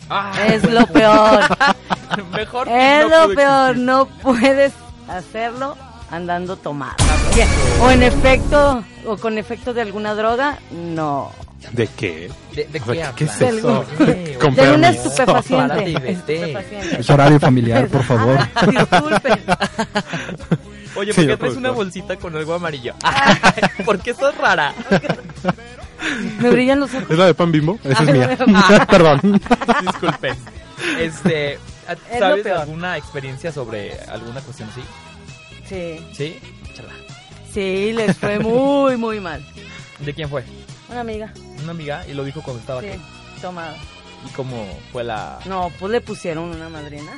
[0.10, 0.32] Ah.
[0.48, 1.42] Es lo peor.
[2.36, 3.70] Mejor que Es no lo peor.
[3.70, 3.86] existir.
[3.86, 4.74] No puedes
[5.08, 5.78] hacerlo
[6.10, 6.96] andando tomado.
[7.84, 11.32] O en efecto, o con efecto de alguna droga, no.
[11.72, 12.32] ¿De qué?
[12.56, 13.86] ¿De, qué ¿qué es eso?
[14.00, 15.08] De un permiso.
[15.08, 16.98] estupefaciente.
[17.00, 18.40] Es horario familiar, por favor.
[18.56, 19.40] Ah, disculpen.
[20.96, 22.96] Oye, ¿por qué traes una bolsita con algo amarillo?
[23.86, 24.74] ¿Por qué sos rara?
[26.40, 27.10] Me brillan los ojos.
[27.10, 27.80] ¿Es la de pan bimbo?
[27.84, 28.38] Esa es mía.
[28.56, 28.86] Ah.
[28.90, 29.42] Perdón.
[29.82, 30.36] Disculpen.
[31.00, 31.60] Este,
[32.20, 34.82] ¿sabes alguna experiencia sobre alguna cuestión así?
[35.68, 36.06] Sí.
[36.14, 36.40] ¿Sí?
[36.70, 36.90] Échala.
[37.54, 39.46] Sí, les fue muy, muy mal.
[40.00, 40.44] ¿De quién fue?
[40.90, 41.32] Una amiga.
[41.62, 43.00] Una amiga y lo dijo cuando estaba Sí, aquí.
[43.42, 43.76] tomada.
[44.28, 45.40] ¿Y cómo fue la...
[45.46, 47.12] No, pues le pusieron una madrina.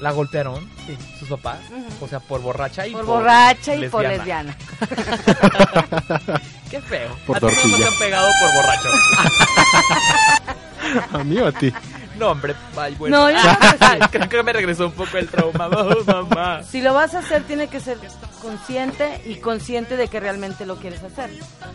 [0.00, 0.68] ¿La golpearon?
[0.86, 0.96] Sí.
[1.18, 1.58] ¿Sus papás?
[2.00, 4.56] O sea, por borracha y Por borracha y por lesbiana.
[6.70, 7.16] Qué feo.
[7.26, 8.88] Por a ti no te han pegado por borracho.
[11.18, 11.72] ¿A mí o a ti?
[12.18, 13.16] No, hombre, ay, bueno.
[13.18, 14.08] No, yo creo que sí.
[14.10, 15.68] Creo que me regresó un poco el trauma.
[15.68, 16.62] Oh, mamá.
[16.62, 17.98] Si lo vas a hacer, tiene que ser
[18.40, 21.30] consciente y consciente de que realmente lo quieres hacer.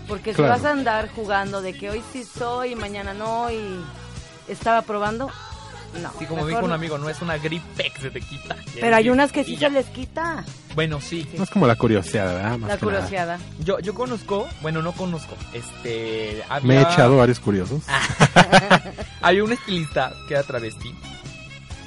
[0.08, 0.56] Porque Claro.
[0.56, 3.84] si vas a andar jugando de que hoy sí soy y mañana no y
[4.48, 5.30] estaba probando,
[6.00, 6.12] no.
[6.18, 8.56] Sí, como mejor dijo un amigo, no es una gripe que se te quita.
[8.80, 9.68] Pero hay unas que sí ya.
[9.68, 10.44] se les quita
[10.76, 11.28] Bueno, sí.
[11.38, 12.58] No es como la curiosidad, ¿verdad?
[12.58, 12.98] Más la que nada.
[13.00, 13.40] curiosidad.
[13.64, 16.44] Yo, yo conozco, bueno, no conozco, este...
[16.50, 17.82] Había, Me he echado varios curiosos.
[19.22, 20.96] Había un estilista que era travesti.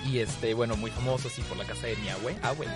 [0.06, 2.36] Y este, bueno, muy famoso así por la casa de mi abue.
[2.42, 2.66] abue.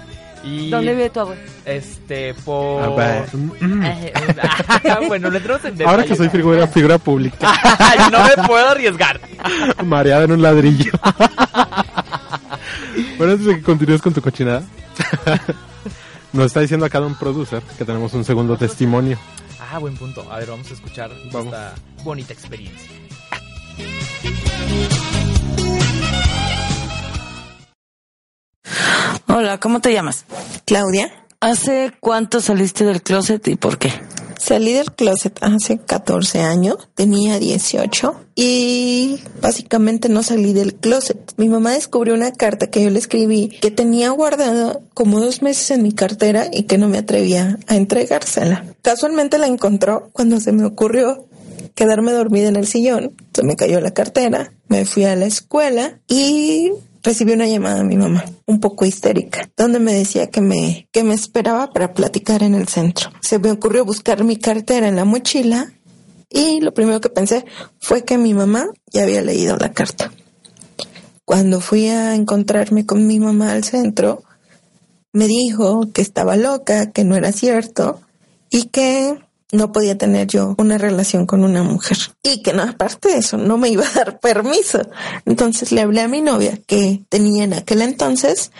[0.43, 1.41] Y, ¿Dónde vive tu abuelo?
[1.64, 2.83] Este, por...
[2.83, 3.83] A ver, mm.
[3.85, 4.12] Eh,
[4.43, 7.53] ah, bueno, le entramos en Ahora que soy figura, figura pública,
[8.11, 9.21] no me puedo arriesgar.
[9.85, 10.93] mareada en un ladrillo.
[13.19, 14.62] bueno, antes de que continúes con tu cochinada,
[16.33, 19.19] nos está diciendo acá un producer que tenemos un segundo testimonio.
[19.71, 20.27] Ah, buen punto.
[20.33, 21.53] A ver, vamos a escuchar Vamos.
[21.53, 22.91] esta bonita experiencia.
[29.29, 30.25] Hola, ¿cómo te llamas?
[30.64, 33.93] Claudia, ¿Hace cuánto saliste del closet y por qué?
[34.41, 41.35] salí del closet hace 14 años, tenía 18 y básicamente no salí del closet.
[41.37, 45.71] Mi mamá descubrió una carta que yo le escribí que tenía guardada como dos meses
[45.71, 48.64] en mi cartera y que no me atrevía a entregársela.
[48.83, 51.27] Casualmente la encontró cuando se me ocurrió
[51.75, 53.12] quedarme dormida en el sillón.
[53.35, 57.85] Se me cayó la cartera, me fui a la escuela y recibí una llamada de
[57.85, 62.43] mi mamá, un poco histérica, donde me decía que me, que me esperaba para platicar
[62.43, 63.11] en el centro.
[63.21, 65.73] Se me ocurrió buscar mi cartera en la mochila
[66.31, 67.45] y lo primero que pensé
[67.81, 70.13] fue que mi mamá ya había leído la carta.
[71.25, 74.23] Cuando fui a encontrarme con mi mamá al centro,
[75.13, 78.01] me dijo que estaba loca, que no era cierto
[78.51, 79.19] y que
[79.53, 83.39] no podía tener yo una relación con una mujer y que no, aparte de eso,
[83.39, 84.81] no me iba a dar permiso.
[85.25, 88.53] Entonces le hablé a mi novia que tenía en aquel entonces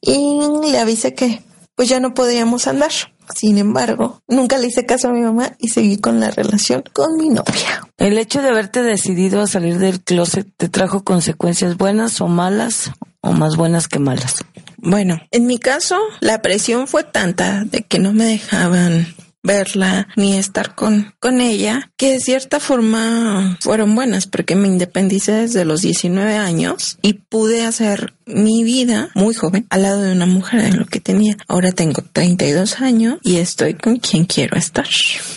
[0.00, 1.42] y le avisé que
[1.74, 2.90] pues ya no podíamos andar.
[3.34, 7.16] Sin embargo, nunca le hice caso a mi mamá y seguí con la relación con
[7.16, 7.86] mi novia.
[7.98, 12.92] ¿El hecho de haberte decidido a salir del closet te trajo consecuencias buenas o malas
[13.20, 14.36] o más buenas que malas?
[14.76, 19.08] Bueno, en mi caso, la presión fue tanta de que no me dejaban
[19.46, 25.32] verla ni estar con, con ella, que de cierta forma fueron buenas porque me independicé
[25.32, 30.26] desde los 19 años y pude hacer mi vida muy joven al lado de una
[30.26, 31.36] mujer de lo que tenía.
[31.48, 34.88] Ahora tengo 32 años y estoy con quien quiero estar.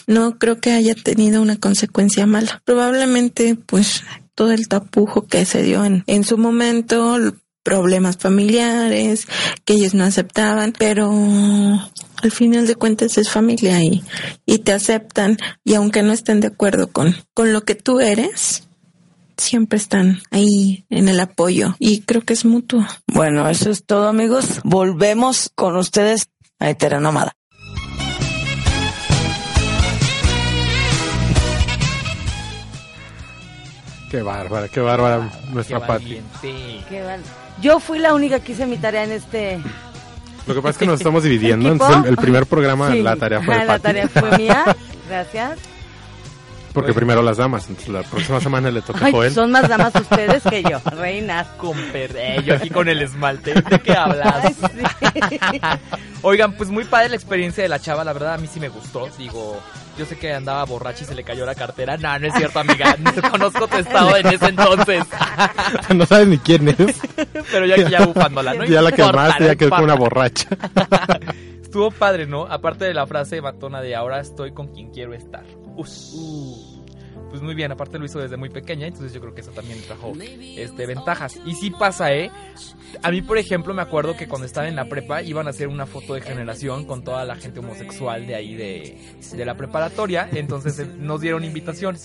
[0.07, 2.61] No creo que haya tenido una consecuencia mala.
[2.65, 7.17] Probablemente pues todo el tapujo que se dio en, en su momento,
[7.63, 9.27] problemas familiares
[9.65, 11.11] que ellos no aceptaban, pero
[12.21, 14.03] al final de cuentas es familia y,
[14.45, 18.67] y te aceptan y aunque no estén de acuerdo con, con lo que tú eres,
[19.37, 22.85] siempre están ahí en el apoyo y creo que es mutuo.
[23.07, 24.61] Bueno, eso es todo amigos.
[24.63, 26.29] Volvemos con ustedes
[26.59, 27.33] a Heteronomada.
[34.09, 35.99] Qué bárbara, qué bárbara qué nuestra
[37.61, 39.61] Yo fui la única que hice mi tarea en este
[40.47, 41.71] lo que pasa es que nos estamos dividiendo.
[41.71, 43.01] Entonces el, el primer programa, Sí.
[43.01, 43.83] la tarea fue de La Pati.
[43.83, 44.63] tarea fue mía.
[45.07, 45.59] Gracias.
[46.79, 47.67] Porque primero las damas.
[47.69, 49.33] Entonces la próxima semana le toca a Joel.
[49.33, 51.47] son más damas ustedes que yo, reinas.
[51.57, 53.53] Con eh, yo aquí con el esmalte.
[53.53, 54.53] ¿De qué hablas?
[56.21, 58.69] Oigan, pues muy padre la experiencia de la chava, la verdad a mí sí me
[58.69, 59.07] gustó.
[59.17, 59.61] Digo,
[59.97, 61.97] yo sé que andaba borracha y se le cayó la cartera.
[61.97, 62.95] No, no es cierto, amiga.
[63.19, 65.03] No conozco tu estado en ese entonces.
[65.93, 66.99] no sabes ni quién es.
[67.51, 68.65] Pero ya aquí ya bufándola, ¿no?
[68.65, 70.47] ya la quemaste, ya quedó como una borracha.
[71.61, 72.45] Estuvo padre, ¿no?
[72.45, 75.43] Aparte de la frase matona de ahora estoy con quien quiero estar.
[75.79, 76.78] 我。
[77.29, 80.13] Pues muy bien, aparte lo hizo desde muy pequeña, entonces yo creo que eso también trajo
[80.57, 81.39] este, ventajas.
[81.45, 82.31] Y sí pasa, ¿eh?
[83.03, 85.67] A mí, por ejemplo, me acuerdo que cuando estaba en la prepa iban a hacer
[85.67, 88.97] una foto de generación con toda la gente homosexual de ahí de,
[89.31, 90.27] de la preparatoria.
[90.33, 91.97] Entonces eh, nos dieron invitación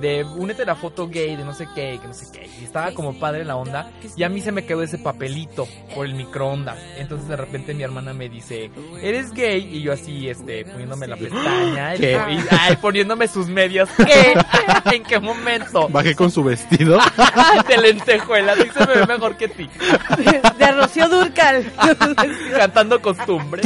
[0.00, 2.48] de únete a la foto gay, de no sé qué, que no sé qué.
[2.60, 3.90] Y estaba como padre la onda.
[4.16, 6.78] Y a mí se me quedó ese papelito por el microondas.
[6.98, 8.70] Entonces de repente mi hermana me dice,
[9.02, 9.68] ¿eres gay?
[9.76, 11.96] Y yo así, este, poniéndome la pestaña.
[11.96, 12.12] y- ¿Qué?
[12.12, 13.88] y- ay, poniéndome sus medias.
[13.96, 14.34] ¿Qué?
[14.92, 15.88] ¿En qué momento?
[15.88, 16.98] Bajé con su vestido.
[17.68, 19.68] de lentejuela, sí se me ve mejor que ti.
[20.58, 21.70] De Rocío Durcal.
[22.56, 23.62] Cantando costumbre.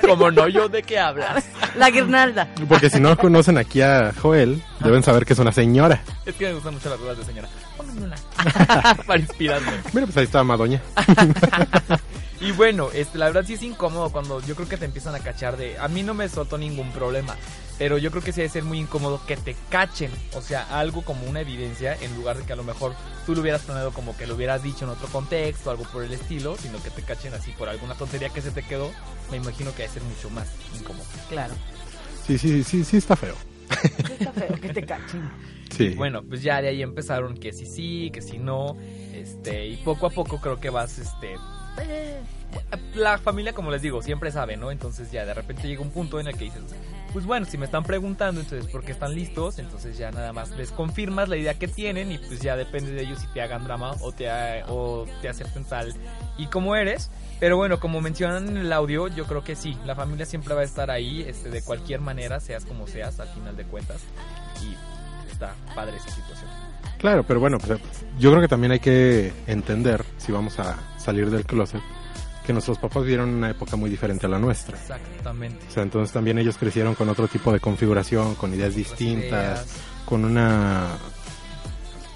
[0.00, 1.44] Como no, yo de qué hablas.
[1.76, 2.48] La guirnalda.
[2.68, 6.02] Porque si no conocen aquí a Joel, deben saber que es una señora.
[6.24, 7.48] Es que me gustan mucho las ruedas de señora.
[7.76, 8.16] Pónganme una.
[9.06, 9.72] Para inspirarme.
[9.92, 10.80] Mira, pues ahí está Madoña.
[12.40, 15.20] Y bueno, este, la verdad sí es incómodo cuando yo creo que te empiezan a
[15.20, 15.78] cachar de...
[15.78, 17.36] A mí no me soltó ningún problema,
[17.78, 20.10] pero yo creo que sí debe ser muy incómodo que te cachen.
[20.34, 22.94] O sea, algo como una evidencia en lugar de que a lo mejor
[23.26, 26.12] tú lo hubieras planeado como que lo hubieras dicho en otro contexto, algo por el
[26.12, 28.90] estilo, sino que te cachen así por alguna tontería que se te quedó.
[29.30, 31.04] Me imagino que debe ser mucho más incómodo.
[31.28, 31.54] Claro.
[32.26, 33.34] Sí, sí, sí, sí está feo.
[33.70, 35.30] Está feo que te cachen.
[35.76, 35.90] Sí.
[35.90, 38.76] Bueno, pues ya de ahí empezaron que sí sí, que sí no,
[39.12, 41.34] este, y poco a poco creo que vas, este,
[41.80, 42.20] eh,
[42.94, 44.70] la familia como les digo siempre sabe, ¿no?
[44.70, 46.62] Entonces ya de repente llega un punto en el que dices,
[47.14, 50.72] pues bueno, si me están preguntando, entonces porque están listos, entonces ya nada más les
[50.72, 53.92] confirmas la idea que tienen y pues ya depende de ellos si te hagan drama
[54.00, 54.28] o te
[54.66, 55.94] o te acepten tal
[56.36, 57.12] y como eres.
[57.38, 60.62] Pero bueno, como mencionan en el audio, yo creo que sí, la familia siempre va
[60.62, 64.00] a estar ahí, este, de cualquier manera, seas como seas, al final de cuentas.
[64.62, 66.50] Y está padre esa situación.
[66.98, 67.78] Claro, pero bueno, pues,
[68.18, 71.80] yo creo que también hay que entender, si vamos a salir del closet,
[72.46, 74.76] que nuestros papás vieron una época muy diferente a la nuestra.
[74.78, 75.66] Exactamente.
[75.68, 79.66] O sea, entonces también ellos crecieron con otro tipo de configuración, con ideas distintas, ideas.
[80.04, 80.88] con una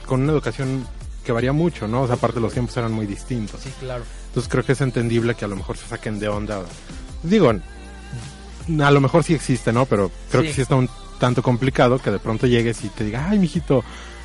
[0.06, 0.86] con una educación
[1.24, 2.02] que varía mucho, ¿no?
[2.02, 3.60] O sea, aparte los tiempos eran muy distintos.
[3.60, 4.02] Sí, claro.
[4.28, 6.62] Entonces creo que es entendible que a lo mejor se saquen de onda.
[7.22, 9.84] Digo, a lo mejor sí existe, ¿no?
[9.86, 10.48] Pero creo Sí.
[10.48, 10.88] que sí está un
[11.18, 13.82] tanto complicado que de pronto llegues y te diga, ay, mijito,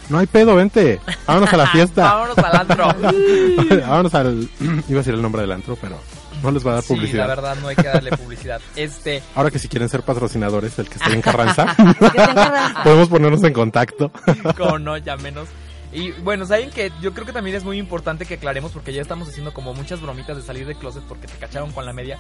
[0.10, 2.04] no hay pedo, vente, vámonos a la fiesta.
[2.14, 2.88] Vámonos al antro.
[3.88, 4.50] vámonos al...
[4.60, 5.98] Iba a decir el nombre del antro, pero
[6.42, 7.28] no les va a dar Sí, publicidad.
[7.28, 8.62] la verdad no hay que darle publicidad.
[8.76, 12.34] Este, Ahora que si quieren ser patrocinadores, el que esté en Carranza, que esté en
[12.36, 12.84] Carranza.
[12.84, 14.12] podemos ponernos en contacto.
[14.58, 15.48] como no, ya menos.
[15.94, 19.02] Y bueno, saben que yo creo que también es muy importante que aclaremos porque ya
[19.02, 22.18] estamos haciendo como muchas bromitas de salir de closet porque te cacharon con la media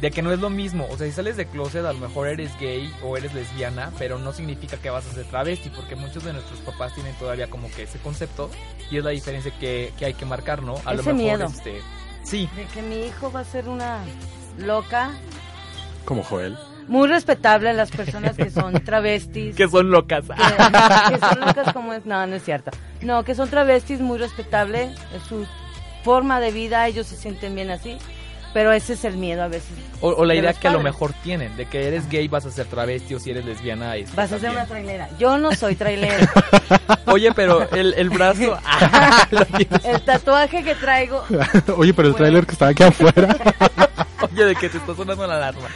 [0.00, 2.28] de que no es lo mismo, o sea, si sales de closet a lo mejor
[2.28, 6.22] eres gay o eres lesbiana, pero no significa que vas a ser travesti porque muchos
[6.22, 8.50] de nuestros papás tienen todavía como que ese concepto
[8.90, 10.74] y es la diferencia que, que hay que marcar, ¿no?
[10.84, 11.46] A lo Ese mejor miedo.
[11.46, 11.80] este
[12.24, 14.04] sí, De que mi hijo va a ser una
[14.58, 15.12] loca.
[16.04, 16.56] Como Joel.
[16.88, 19.56] Muy respetable a las personas que son travestis.
[19.56, 20.24] que son locas.
[20.26, 22.06] que, que son locas como es.
[22.06, 22.70] No, no es cierto.
[23.02, 24.90] No, que son travestis, muy respetable.
[25.14, 25.46] Es su
[26.04, 27.98] forma de vida, ellos se sienten bien así.
[28.54, 29.68] Pero ese es el miedo a veces.
[30.00, 32.46] O, o la de idea que a lo mejor tienen, de que eres gay vas
[32.46, 35.10] a ser travesti o si eres lesbiana es Vas a ser una trailera.
[35.18, 36.26] Yo no soy trailera.
[37.06, 38.58] Oye, pero el, el brazo...
[39.84, 41.22] el tatuaje que traigo.
[41.76, 43.36] Oye, pero el tráiler que estaba aquí afuera.
[44.32, 45.68] Oye, de que te está sonando la alarma.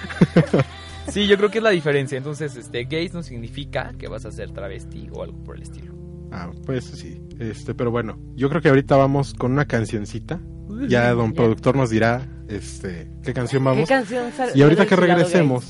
[1.12, 2.16] Sí, yo creo que es la diferencia.
[2.18, 5.94] Entonces, este, gays no significa que vas a ser travesti o algo por el estilo.
[6.33, 7.20] Ah, pues sí.
[7.38, 10.40] Este, pero bueno, yo creo que ahorita vamos con una cancioncita.
[10.88, 11.37] Ya don Ya.
[11.37, 13.88] productor nos dirá este qué canción vamos.
[13.88, 15.66] ¿Qué canción y ahorita que regresemos,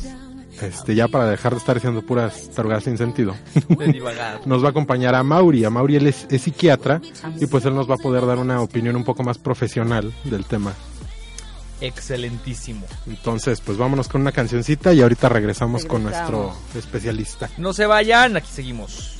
[0.61, 3.35] este ya para dejar de estar diciendo puras tarugadas sin sentido.
[4.47, 5.65] Nos va a acompañar a Mauri.
[5.65, 7.01] A Mauri él es, es psiquiatra
[7.41, 10.45] y pues él nos va a poder dar una opinión un poco más profesional del
[10.45, 10.75] tema.
[11.81, 12.87] Excelentísimo.
[13.07, 16.77] Entonces, pues vámonos con una cancioncita y ahorita regresamos, con nuestro Regresamos.
[16.77, 17.51] especialista.
[17.59, 19.20] No se vayan, aquí seguimos.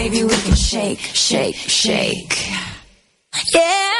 [0.00, 0.24] Baby?
[0.24, 2.34] We can shake, shake, shake.
[3.52, 3.90] Yeah.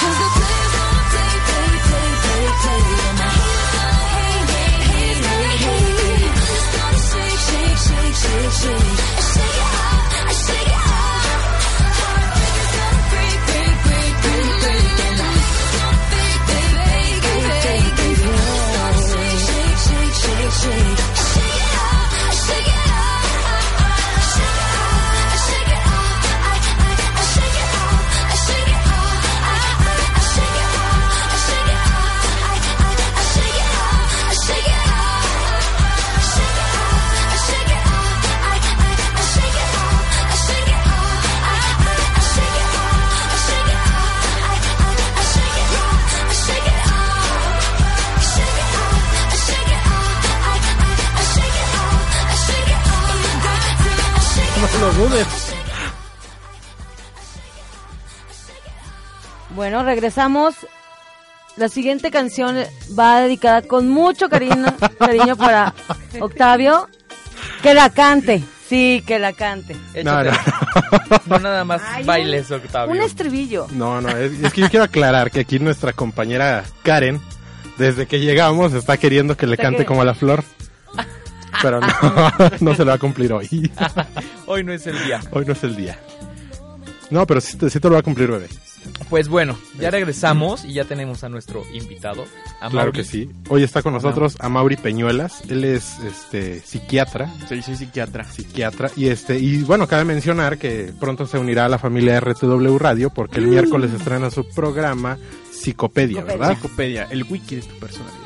[0.00, 2.82] the players gonna play, play, play, play, play.
[3.08, 4.48] And the haters gonna hate,
[4.92, 6.32] hate, hate, hate.
[6.32, 9.25] I'm just gonna shake, shake, shake, shake, shake.
[59.54, 60.54] Bueno, regresamos.
[61.56, 62.56] La siguiente canción
[62.98, 64.66] va dedicada con mucho cariño,
[64.98, 65.74] cariño para
[66.20, 66.88] Octavio.
[67.62, 68.42] Que la cante.
[68.68, 69.76] Sí, que la cante.
[70.02, 70.32] No, no.
[71.26, 72.92] No nada más Ay, bailes, Octavio.
[72.92, 73.66] Un estribillo.
[73.72, 77.20] No, no, es, es que yo quiero aclarar que aquí nuestra compañera Karen,
[77.78, 80.42] desde que llegamos, está queriendo que le cante como a la flor.
[81.62, 81.88] Pero no,
[82.60, 83.70] no se lo va a cumplir hoy.
[84.46, 85.20] Hoy no es el día.
[85.32, 85.98] Hoy no es el día.
[87.10, 88.48] No, pero sí te, sí te lo va a cumplir, bebé.
[89.10, 92.24] Pues bueno, ya regresamos y ya tenemos a nuestro invitado.
[92.60, 92.92] A Claro Mauri.
[92.92, 93.28] que sí.
[93.48, 95.42] Hoy está con nosotros a Mauri Peñuelas.
[95.48, 97.32] Él es este psiquiatra.
[97.48, 98.24] Sí, soy psiquiatra.
[98.24, 98.90] Psiquiatra.
[98.96, 103.10] Y este, y bueno, cabe mencionar que pronto se unirá a la familia RTW Radio
[103.10, 105.18] porque el miércoles estrena su programa
[105.52, 106.54] Psicopedia, ¿verdad?
[106.54, 108.25] Psicopedia, el wiki de tu personalidad.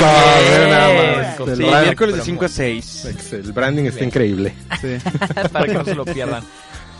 [0.00, 1.40] No, ve nada más.
[1.48, 3.04] El Sí, brand- miércoles de pero 5 a 6.
[3.06, 4.54] ex- El branding está increíble.
[5.52, 6.42] Para que no se lo pierdan.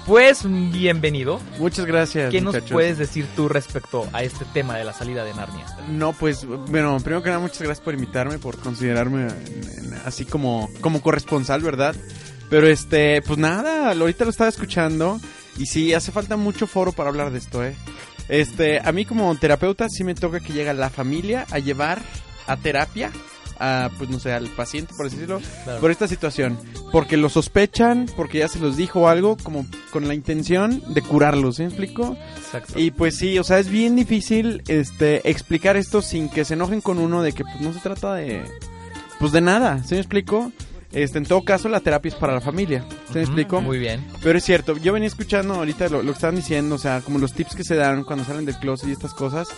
[0.07, 1.41] Pues bienvenido.
[1.59, 2.31] Muchas gracias.
[2.33, 5.65] ¿Qué nos puedes decir tú respecto a este tema de la salida de Narnia?
[5.91, 10.25] No, pues, bueno, primero que nada, muchas gracias por invitarme, por considerarme en- en- así
[10.25, 11.95] como, como corresponsal, ¿verdad?
[12.51, 15.21] Pero este, pues nada, ahorita lo estaba escuchando
[15.57, 17.77] y sí, hace falta mucho foro para hablar de esto, ¿eh?
[18.29, 22.01] Este, a mí como terapeuta sí me toca que llega la familia a llevar
[22.47, 23.11] a terapia
[23.59, 25.81] a, pues no sé, al paciente, por así decirlo, Claro.
[25.81, 26.59] por esta situación.
[26.91, 31.57] Porque lo sospechan, porque ya se los dijo algo, como con la intención de curarlos,
[31.57, 32.17] ¿sí me explico?
[32.39, 32.79] Exacto.
[32.79, 36.81] Y pues sí, o sea, es bien difícil este explicar esto sin que se enojen
[36.81, 38.43] con uno de que pues no se trata de
[39.21, 40.51] pues de nada, ¿sí me explico?
[40.93, 43.61] Este, en todo caso la terapia es para la familia, ¿sí me explico?
[43.63, 44.05] Muy bien.
[44.23, 47.19] Pero es cierto, yo venía escuchando ahorita lo, lo que estaban diciendo, o sea, como
[47.19, 49.49] los tips que se dan cuando salen del closet y estas cosas,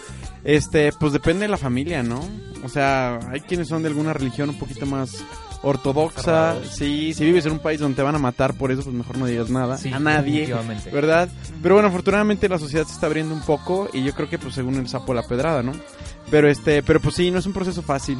[0.45, 2.20] este, pues depende de la familia, ¿no?
[2.62, 5.24] O sea, hay quienes son de alguna religión un poquito más
[5.62, 6.68] ortodoxa, Cerrados.
[6.68, 9.16] sí, si vives en un país donde te van a matar por eso, pues mejor
[9.18, 10.55] no digas nada Sí, a nadie.
[10.93, 11.28] ¿verdad?
[11.62, 14.55] Pero bueno, afortunadamente la sociedad se está abriendo un poco y yo creo que pues
[14.55, 15.72] según el sapo la pedrada, ¿no?
[16.30, 18.18] Pero este, pero pues sí, no es un proceso fácil.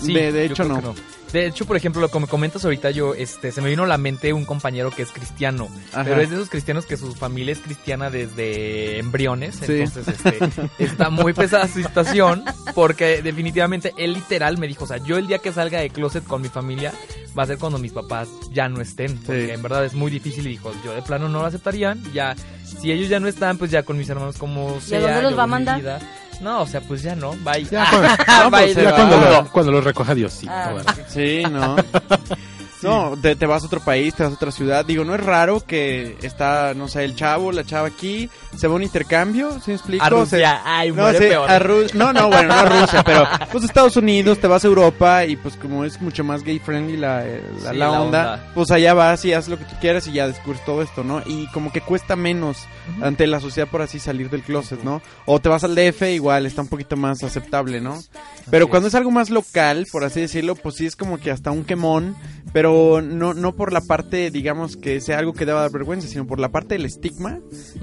[0.00, 0.94] Sí, de, hecho no.
[1.32, 3.86] De hecho, por ejemplo, lo que me comentas ahorita, yo, este, se me vino a
[3.86, 6.04] la mente un compañero que es cristiano, Ajá.
[6.04, 9.80] pero es de esos cristianos que su familia es cristiana desde embriones, Sí.
[9.80, 10.38] entonces, este,
[10.78, 15.26] está muy pesada su situación, porque definitivamente él literal me dijo, o sea, yo el
[15.26, 16.92] día que salga de closet con mi familia
[17.38, 20.46] va a ser cuando mis papás ya no estén, porque en verdad es muy difícil
[20.46, 23.70] y dijo, yo de plano no lo aceptarían, ya, si ellos ya no están, pues
[23.70, 25.80] ya con mis hermanos como ¿Y a dónde los va a mandar?
[25.80, 25.98] vida.
[26.42, 27.64] No, o sea, pues ya no, bye.
[27.64, 30.74] Ya cuando, no, pues, Bye, ya cuando, lo, cuando lo recoja Diosito, Ah.
[31.08, 31.76] Sí, no.
[32.82, 34.84] No, te, te vas a otro país, te vas a otra ciudad.
[34.84, 38.72] Digo, no es raro que está, no sé, el chavo, la chava aquí, se va
[38.74, 40.04] a un intercambio, ¿sí me explico?
[40.04, 41.50] A Rusia, Se- ay, no, sí, peor.
[41.50, 41.58] a
[41.94, 45.36] no, no, bueno, no a Rusia, pero pues Estados Unidos, te vas a Europa y
[45.36, 48.70] pues como es mucho más gay friendly la, eh, la, Sí, la la onda, pues
[48.70, 51.22] allá vas y haces lo que tú quieras y ya descubres todo esto, ¿no?
[51.26, 52.58] Y como que cuesta menos
[53.00, 55.02] ante la sociedad por así salir del closet, ¿no?
[55.26, 58.02] O te vas al DF, igual está un poquito más aceptable, ¿no?
[58.50, 58.94] Pero Así cuando es.
[58.94, 62.16] es algo más local, por así decirlo, pues sí es como que hasta un quemón,
[62.52, 62.71] pero
[63.02, 66.38] no, no por la parte, digamos, que sea algo que deba dar vergüenza, sino por
[66.38, 67.38] la parte del estigma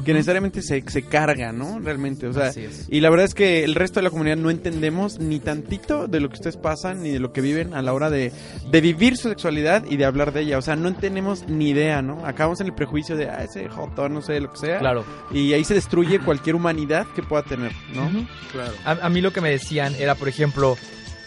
[0.06, 1.80] que necesariamente se, se carga, ¿no?
[1.80, 2.86] Realmente, o sea, Así es.
[2.90, 6.20] y la verdad es que el resto de la comunidad no entendemos ni tantito de
[6.20, 8.32] lo que ustedes pasan, ni de lo que viven a la hora de,
[8.72, 12.02] de vivir su sexualidad y de hablar de ella, o sea, no tenemos ni idea,
[12.02, 12.26] ¿no?
[12.26, 14.80] Acabamos en el prejuicio de, ah, ese joto, no sé, lo que sea.
[14.80, 15.04] Claro.
[15.32, 18.10] Y ahí se destruye cualquier humanidad que pueda tener, ¿no?
[18.52, 18.74] Claro.
[18.86, 20.78] A, a mí lo que me decían era, por ejemplo,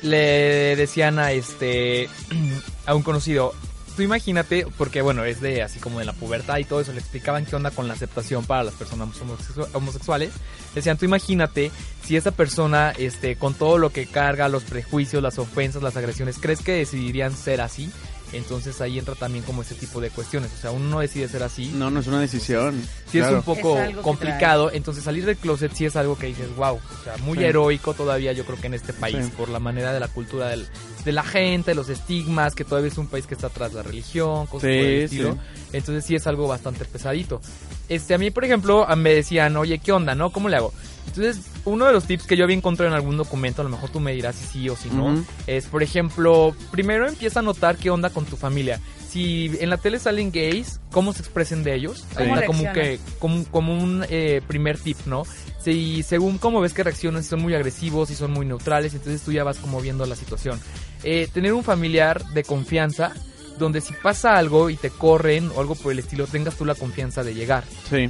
[0.02, 2.08] le decían a este
[2.86, 3.54] a un conocido,
[3.96, 6.98] tú imagínate, porque bueno, es de así como de la pubertad y todo eso, le
[7.00, 10.30] explicaban qué onda con la aceptación para las personas homosexu- homosexuales.
[10.74, 11.70] Decían, tú imagínate
[12.04, 16.38] si esa persona, este, con todo lo que carga, los prejuicios, las ofensas, las agresiones,
[16.40, 17.90] ¿crees que decidirían ser así?
[18.32, 20.50] Entonces ahí entra también como ese tipo de cuestiones.
[20.52, 21.70] O sea, uno no decide ser así.
[21.74, 22.80] No, no es una decisión.
[23.10, 24.70] Sí es un poco Es complicado.
[24.72, 26.76] Entonces salir del closet sí es algo que dices, wow.
[26.76, 27.44] O sea, muy Sí.
[27.44, 29.26] heroico todavía yo creo que en este país.
[29.26, 29.32] Sí.
[29.36, 30.66] Por la manera de la cultura del-
[31.04, 33.82] de la gente, los estigmas, que todavía es un país que está atrás de la
[33.82, 35.16] religión, cosas Sí, por el sí.
[35.16, 35.38] estilo.
[35.72, 37.40] Entonces sí es algo bastante pesadito.
[37.88, 40.30] Este, a mí, por ejemplo, me decían, oye, ¿qué onda, no?
[40.30, 40.72] ¿Cómo le hago?
[41.06, 43.90] Entonces, uno de los tips que yo había encontrado en algún documento, a lo mejor
[43.90, 45.24] tú me dirás si sí o si no, Ujú.
[45.46, 48.80] es, por ejemplo, primero empieza a notar qué onda con tu familia.
[49.10, 52.06] Si en la tele salen gays, ¿cómo se expresen de ellos?
[52.16, 55.24] ¿Cómo Ahí está como que como, como un eh, primer tip, ¿no?
[55.60, 59.20] Si según cómo ves que reaccionan, si son muy agresivos, si son muy neutrales, entonces
[59.20, 60.58] tú ya vas como viendo la situación.
[61.02, 63.12] Eh, tener un familiar de confianza
[63.58, 66.74] donde si pasa algo y te corren o algo por el estilo, tengas tú la
[66.74, 68.08] confianza de llegar Sí.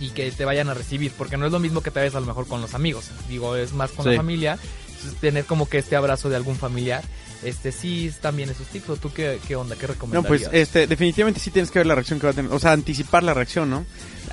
[0.00, 2.20] Y que te vayan a recibir, porque no es lo mismo que te vayas a
[2.20, 4.10] lo mejor con los amigos, digo, es más con Sí.
[4.12, 7.02] la familia, entonces, tener como que este abrazo de algún familiar,
[7.42, 10.28] este sí están bien esos tips, o tú qué, qué onda, qué No, recomendarías?
[10.48, 12.72] pues este, definitivamente sí tienes que ver la reacción que va a tener, o sea,
[12.72, 13.84] anticipar la reacción, ¿no?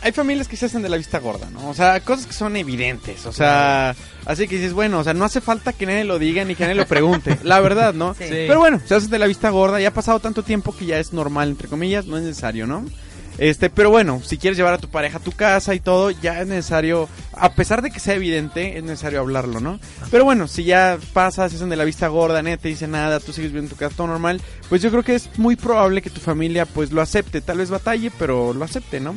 [0.01, 1.69] Hay familias que se hacen de la vista gorda, ¿no?
[1.69, 3.95] O sea, cosas que son evidentes, o sea,
[4.25, 6.63] así que dices, bueno, o sea, no hace falta que nadie lo diga ni que
[6.63, 8.13] nadie lo pregunte, la verdad, ¿no?
[8.13, 8.25] Sí.
[8.29, 10.99] Pero bueno, se hacen de la vista gorda, ya ha pasado tanto tiempo que ya
[10.99, 12.85] es normal, entre comillas, no es necesario, ¿no?
[13.39, 16.41] Este, pero bueno, si quieres llevar a tu pareja a tu casa y todo, ya
[16.41, 19.79] es necesario, a pesar de que sea evidente, es necesario hablarlo, ¿no?
[20.11, 23.31] Pero bueno, si ya pasa, se hacen de la vista gorda, te dice nada, tú
[23.31, 26.19] sigues viendo tu casa todo normal, pues yo creo que es muy probable que tu
[26.21, 29.15] familia pues lo acepte, tal vez batalle, pero lo acepte, ¿no?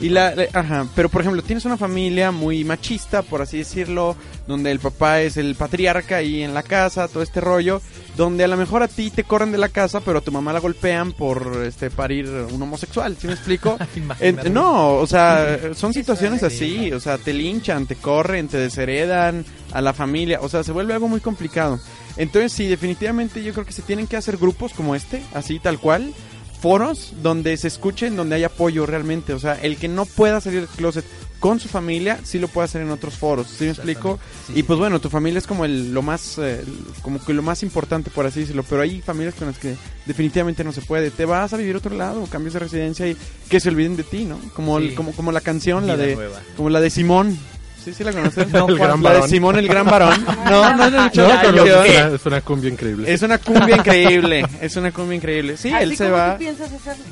[0.00, 4.16] Y la, la- ajá, pero por ejemplo, tienes una familia muy machista, por así decirlo,
[4.46, 7.80] donde el papá es el patriarca y en la casa, todo este rollo,
[8.16, 10.52] donde a lo mejor a ti te corren de la casa, pero a tu mamá
[10.52, 13.76] la golpean por este parir un homosexual, ¿sí me explico?
[14.20, 19.44] En- no, o sea, son situaciones así, o sea, te linchan, te corren, te desheredan
[19.72, 21.78] a la familia, o sea, se vuelve algo muy complicado.
[22.16, 25.78] Entonces, sí, definitivamente yo creo que se tienen que hacer grupos como este, así tal
[25.80, 26.12] cual,
[26.60, 30.60] foros donde se escuchen, donde hay apoyo realmente, o sea, el que no pueda salir
[30.60, 31.04] del closet
[31.40, 34.18] con su familia, sí lo puede hacer en otros foros, ¿sí me explico?
[34.54, 36.64] Y pues bueno, tu familia es como el, lo más, eh,
[37.02, 39.74] como que lo más importante, por así decirlo, pero hay familias con las que
[40.06, 41.10] definitivamente no se puede.
[41.10, 43.14] Te vas a vivir a otro lado, cambias de residencia y
[43.50, 44.38] que se olviden de ti, ¿no?
[44.54, 46.40] Como, el- como, como la canción, la de, nueva.
[46.56, 47.38] como la de Simón.
[47.84, 48.48] Sí, sí la conoces.
[48.52, 49.28] No, El gran la de varón.
[49.28, 50.24] Simón el gran varón.
[50.44, 51.30] No, no es No, la canción.
[51.30, 53.12] es, una, es una cumbia increíble.
[53.12, 55.56] Es una cumbia increíble, es una cumbia increíble.
[55.56, 56.32] Sí, ¿Así él se como va.
[56.32, 57.04] tú piensas hacerlo?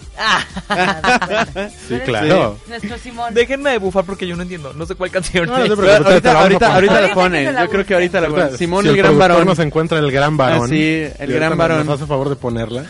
[1.88, 2.58] Sí, claro.
[2.68, 3.34] Nuestro Simón.
[3.34, 5.70] Déjenme de bufar porque yo no entiendo, no sé cuál canción No, no es.
[5.70, 6.74] te preocupes, ahorita, te la vamos a ahorita, poner.
[6.74, 7.42] ahorita la Ahorita ponen.
[7.42, 8.58] que se la Yo creo que ahorita la Ahorita, ponen.
[8.58, 9.46] Simón si el gran productor varón.
[9.48, 10.62] nos encuentra el gran varón.
[10.64, 11.86] Ah, sí, el y ahorita gran nos- varón.
[11.86, 12.84] Nos hace favor de ponerla.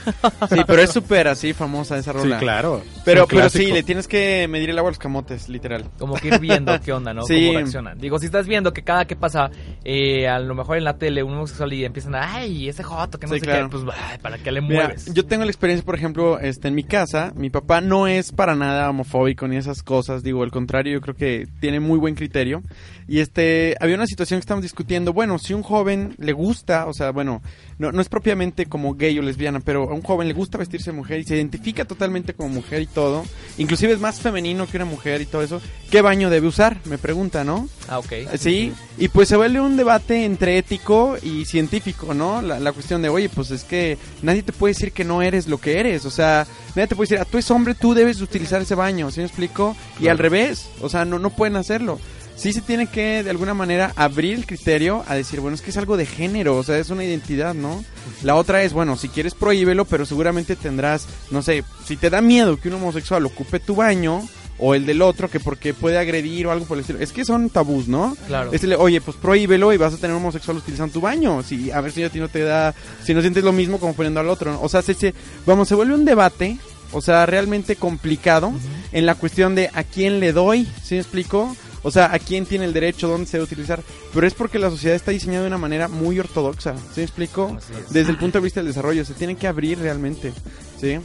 [0.50, 2.38] Sí, pero es súper así famosa esa Sí, rola.
[2.38, 2.82] claro.
[3.04, 3.74] Pero, un pero sí, clásico.
[3.74, 5.84] le tienes que medir el agua a los camotes, literal.
[5.98, 7.24] Como que ir viendo qué onda, ¿no?
[7.24, 7.52] Sí.
[7.72, 7.98] Reaccionan.
[7.98, 9.50] Digo, si estás viendo que cada que pasa,
[9.84, 13.18] eh, a lo mejor en la tele, un homosexual y empiezan a, ay, ese joto,
[13.18, 13.68] que no Sí, sé claro.
[13.70, 15.12] qué, pues, ay, ¿para qué le Mira, mueves?
[15.12, 18.54] yo tengo la experiencia, por ejemplo, este, en mi casa, mi papá no es para
[18.54, 22.62] nada homofóbico ni esas cosas, digo, al contrario, yo creo que tiene muy buen criterio.
[23.08, 26.92] Y este, había una situación que estamos discutiendo, bueno, si un joven le gusta, o
[26.94, 27.42] sea, bueno,
[27.78, 30.90] no, no es propiamente como gay o lesbiana, pero a un joven le gusta vestirse
[30.92, 33.24] de mujer y se identifica totalmente como mujer y todo,
[33.58, 35.60] inclusive es más femenino que una mujer y todo eso,
[35.90, 36.76] ¿qué baño debe usar?
[36.84, 37.61] Me pregunta, ¿no?
[37.88, 38.12] Ah, ok.
[38.38, 42.42] Sí, y pues se vuelve un debate entre ético y científico, ¿no?
[42.42, 45.46] La, la cuestión de, oye, pues es que nadie te puede decir que no eres
[45.46, 48.20] lo que eres, o sea, nadie te puede decir, ah, tú eres hombre, tú debes
[48.20, 49.76] utilizar ese baño, ¿sí me explico?
[50.00, 51.98] Y al revés, o sea, no, no pueden hacerlo.
[52.34, 55.70] Sí se tiene que, de alguna manera, abrir el criterio a decir, bueno, es que
[55.70, 57.84] es algo de género, o sea, es una identidad, ¿no?
[58.22, 62.20] La otra es, bueno, si quieres prohíbelo, pero seguramente tendrás, no sé, si te da
[62.20, 64.26] miedo que un homosexual ocupe tu baño,
[64.64, 67.00] o el del otro que porque puede agredir o algo por el estilo.
[67.00, 68.16] Es que son tabús, ¿no?
[68.28, 68.52] Claro.
[68.52, 71.42] Es el, oye, pues prohíbelo y vas a tener un homosexual utilizando tu baño.
[71.42, 73.94] Si, a ver si a ti no te da, si no sientes lo mismo como
[73.94, 74.52] poniendo al otro.
[74.52, 74.60] ¿no?
[74.62, 75.14] O sea, se, se-
[75.46, 76.58] vamos, se vuelve un debate,
[76.92, 78.52] o sea, realmente complicado
[78.92, 81.56] en la cuestión de a quién le doy, ¿sí me explico?
[81.84, 83.82] O sea, a quién tiene el derecho, dónde se debe utilizar.
[84.14, 87.58] Pero es porque la sociedad está diseñada de una manera muy ortodoxa, ¿sí me explico?
[87.90, 90.32] Desde el punto de vista del desarrollo, se tiene que abrir realmente,
[90.80, 90.98] ¿sí?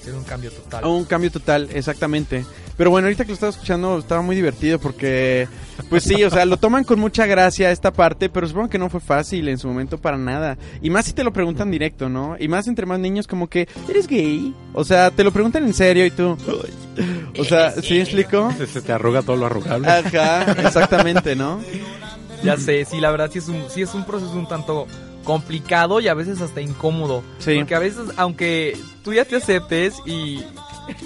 [0.00, 0.84] Hacer un cambio total.
[0.84, 2.44] Un cambio total, exactamente.
[2.76, 5.48] Pero bueno, ahorita que lo estaba escuchando estaba muy divertido porque,
[5.90, 8.88] pues sí, o sea, lo toman con mucha gracia esta parte, pero supongo que no
[8.88, 10.56] fue fácil en su momento para nada.
[10.80, 12.36] Y más si te lo preguntan directo, ¿no?
[12.38, 14.54] Y más entre más niños como que, ¿eres gay?
[14.72, 16.36] O sea, te lo preguntan en serio y tú...
[17.36, 18.52] O sea, ¿sí me explico?
[18.56, 19.88] Se, se te arruga todo lo arrugable.
[19.88, 21.60] Ajá, exactamente, ¿no?
[22.42, 24.86] Ya sé, sí, la verdad sí es un, sí es un proceso un tanto
[25.28, 27.22] complicado y a veces hasta incómodo.
[27.38, 27.56] Sí.
[27.58, 30.42] Porque a veces, aunque tú ya te aceptes y,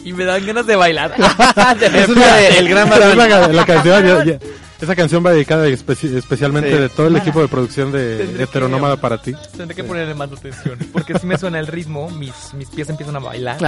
[0.05, 1.13] y me dan ganas de bailar.
[1.83, 3.19] Es El Gran Varón.
[3.19, 4.39] La, la canción, ya, ya-
[4.83, 6.77] Esa canción va dedicada especi- especialmente Sí.
[6.77, 9.33] de todo el equipo de producción de Heteronómada para ti.
[9.57, 10.77] Tendré que ponerle más atención.
[10.93, 13.59] Porque si me suena el ritmo, mis, mis pies empiezan a bailar.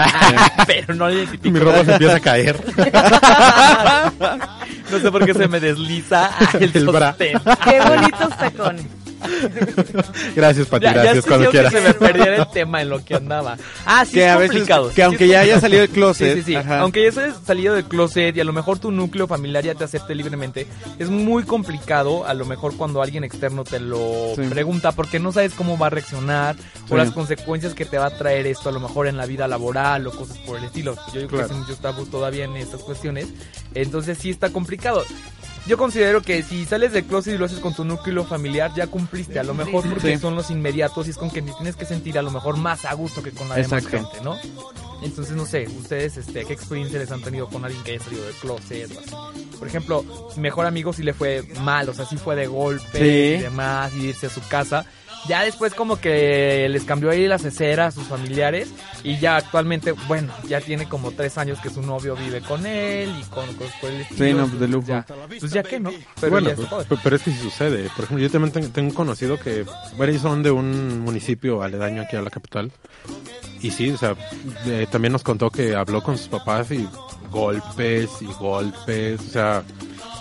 [0.67, 1.51] pero no identifico.
[1.51, 2.61] Mi ropa se empieza a caer.
[4.91, 7.11] no sé por qué se me desliza el, El bra.
[7.11, 7.39] sostén.
[7.65, 8.87] Qué bonitos tacones.
[10.37, 11.72] Gracias, Pati, Ya, ya gracias, cuando escuché que quieras.
[11.72, 13.57] se me perdiera el tema en lo que andaba.
[13.87, 14.91] Ah, sí, Que es a veces- complicado.
[14.95, 16.57] que aunque ya haya salido del closet, Sí, sí, sí.
[16.57, 16.81] ajá.
[16.81, 19.85] Aunque ya hayas salido del closet y a lo mejor tu núcleo familiar ya te
[19.85, 20.66] acepte libremente,
[20.99, 24.43] es muy complicado a lo mejor cuando alguien externo te lo Sí.
[24.49, 26.57] pregunta porque no sabes cómo va a reaccionar
[26.89, 29.49] o las consecuencias que te va a traer esto a lo mejor en la vida
[29.49, 30.97] laboral o cosas por el estilo.
[31.12, 31.49] Yo digo Claro.
[31.49, 33.27] que muchos tabús todavía en estas cuestiones.
[33.75, 35.05] Entonces sí está complicado.
[35.67, 38.87] Yo considero que si sales del closet y lo haces con tu núcleo familiar, ya
[38.87, 39.39] cumpliste.
[39.39, 40.21] A lo mejor porque Sí.
[40.21, 42.93] son los inmediatos y es con quien tienes que sentir a lo mejor más a
[42.93, 44.37] gusto que con la demás gente, ¿no?
[45.03, 48.25] Entonces, no sé, ustedes, este, ¿qué experiencia les han tenido con alguien que haya salido
[48.25, 49.37] del closet o así?
[49.59, 50.05] Por ejemplo,
[50.37, 53.39] mi mejor amigo sí le fue mal, o sea, sí fue de golpe Sí.
[53.41, 54.85] y demás, y irse a su casa.
[55.29, 58.69] Ya después como que les cambió ahí las esceras a sus familiares
[59.05, 63.15] y ya actualmente, bueno, ya tiene como tres años que su novio vive con él
[63.21, 64.27] y con cosas por el estilo.
[64.27, 64.87] Sí, no, pues de lujo.
[64.89, 65.07] Ya,
[65.39, 67.91] pues ya que no, pero bueno, ya está pues, pero es que sí sucede.
[67.95, 71.63] Por ejemplo, yo también tengo, tengo un conocido que, bueno, ellos son de un municipio
[71.63, 72.73] aledaño aquí a la capital.
[73.61, 74.17] Y sí, o sea,
[74.67, 76.89] eh, también nos contó que habló con sus papás y
[77.31, 79.63] golpes y golpes, o sea,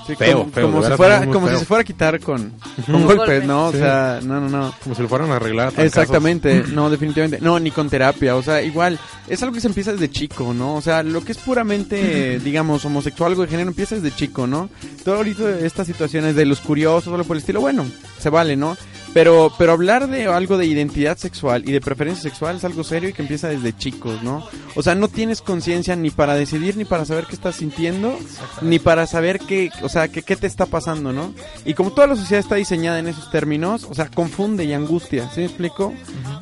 [0.05, 2.51] Sí, feo, como, feo, como de si fuera, como si se fuera a quitar con,
[2.85, 3.67] con golpes, ¿no?
[3.67, 3.77] O Sí.
[3.77, 4.73] sea, no, no, no.
[4.83, 5.71] Como si lo fueran a arreglar.
[5.77, 7.39] Exactamente, no, definitivamente.
[7.41, 10.75] No, ni con terapia, o sea, igual, es algo que se empieza desde chico, ¿no?
[10.75, 14.69] O sea, lo que es puramente, digamos, homosexual, algo de género, empieza desde chico, ¿no?
[15.05, 17.85] Todo ahorita estas situaciones de los curiosos, algo por el estilo, bueno,
[18.19, 18.75] se vale, ¿no?
[19.13, 23.09] Pero, pero hablar de algo de identidad sexual y de preferencia sexual es algo serio
[23.09, 24.43] y que empieza desde chicos, ¿no?
[24.75, 28.17] O sea, no tienes conciencia ni para decidir, ni para saber qué estás sintiendo,
[28.61, 31.33] ni para saber qué, o sea, qué, qué te está pasando, ¿no?
[31.63, 35.29] Y como toda la sociedad está diseñada en esos términos, o sea, confunde y angustia,
[35.29, 35.93] ¿sí me explico?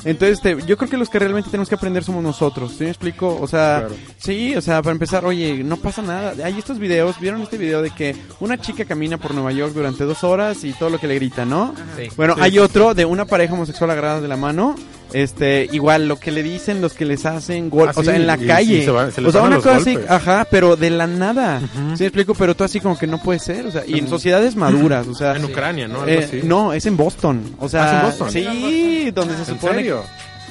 [0.05, 2.89] Entonces, te- yo creo que los que realmente tenemos que aprender somos nosotros, ¿sí me
[2.89, 3.37] explico?
[3.41, 3.95] O sea, Claro.
[4.17, 6.33] sí, o sea, para empezar, oye, no pasa nada.
[6.45, 10.05] Hay estos videos, ¿vieron este video de que una chica camina por Nueva York durante
[10.05, 11.75] dos horas y todo lo que le grita, ¿no?
[11.97, 12.07] Sí.
[12.15, 12.41] Bueno, Sí.
[12.41, 14.75] hay otro de una pareja homosexual agarrada de la mano.
[15.13, 18.25] Este, igual lo que le dicen, los que les hacen gol, Ah, o sea, en
[18.25, 18.77] la y- calle.
[18.77, 21.05] y se va- se les o sea, van una cosa así, ajá, pero de la
[21.05, 21.59] nada.
[21.59, 22.33] ¿Sí me explico?
[22.33, 25.13] Pero tú así como que no puede ser, o sea, y en sociedades maduras, o
[25.13, 25.35] sea.
[25.35, 26.03] En Ucrania, ¿no?
[26.03, 26.39] Algo eh, así.
[26.45, 27.43] no, es en Boston.
[27.59, 28.31] O sea, Ah, ¿es en Boston?
[28.31, 29.75] sí, donde se ¿En supone.
[29.75, 30.03] serio?